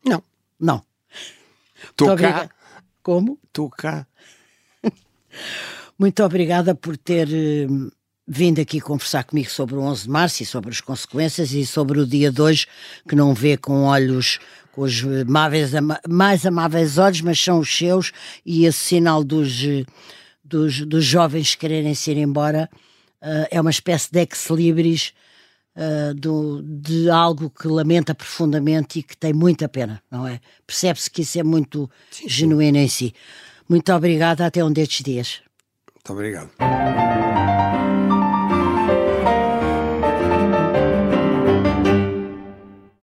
Não. 0.05 0.23
Não. 0.59 0.83
Estou 1.83 2.15
cá. 2.15 2.49
Como? 3.03 3.37
Estou 3.45 3.69
cá. 3.69 4.07
Muito 5.97 6.23
obrigada 6.23 6.73
por 6.73 6.97
ter 6.97 7.27
eh, 7.31 7.67
vindo 8.27 8.59
aqui 8.61 8.79
conversar 8.79 9.23
comigo 9.23 9.49
sobre 9.49 9.75
o 9.75 9.81
11 9.81 10.03
de 10.03 10.09
março 10.09 10.43
e 10.43 10.45
sobre 10.45 10.69
as 10.71 10.81
consequências 10.81 11.51
e 11.51 11.65
sobre 11.65 11.99
o 11.99 12.05
dia 12.07 12.31
de 12.31 12.41
hoje, 12.41 12.67
que 13.07 13.15
não 13.15 13.33
vê 13.33 13.57
com 13.57 13.83
olhos, 13.83 14.39
com 14.73 14.81
os 14.81 15.03
amáveis, 15.03 15.71
mais 16.07 16.45
amáveis 16.45 16.97
olhos, 16.97 17.21
mas 17.21 17.39
são 17.39 17.59
os 17.59 17.75
seus, 17.75 18.11
e 18.45 18.65
esse 18.65 18.79
sinal 18.79 19.23
dos, 19.23 19.61
dos, 20.43 20.81
dos 20.85 21.03
jovens 21.05 21.55
quererem 21.55 21.93
se 21.93 22.11
ir 22.11 22.17
embora 22.17 22.69
eh, 23.21 23.47
é 23.51 23.61
uma 23.61 23.69
espécie 23.69 24.11
de 24.11 24.19
ex-libris 24.19 25.13
eh, 25.75 26.13
do- 26.15 26.61
de 26.63 27.09
algo 27.09 27.49
que 27.49 27.67
lamenta 27.67 28.13
profundamente 28.15 28.99
e 28.99 29.03
que 29.03 29.15
tem 29.17 29.33
muita 29.33 29.69
pena, 29.69 30.01
não 30.09 30.27
é? 30.27 30.39
Percebe-se 30.65 31.09
que 31.11 31.21
isso 31.21 31.39
é 31.39 31.43
muito 31.43 31.89
genuíno 32.27 32.77
em 32.77 32.87
si. 32.87 33.13
Muito 33.69 33.91
obrigada, 33.93 34.45
até 34.45 34.63
um 34.63 34.71
destes 34.71 35.03
dias. 35.03 35.41
Muito 35.93 36.11
obrigado. 36.13 36.49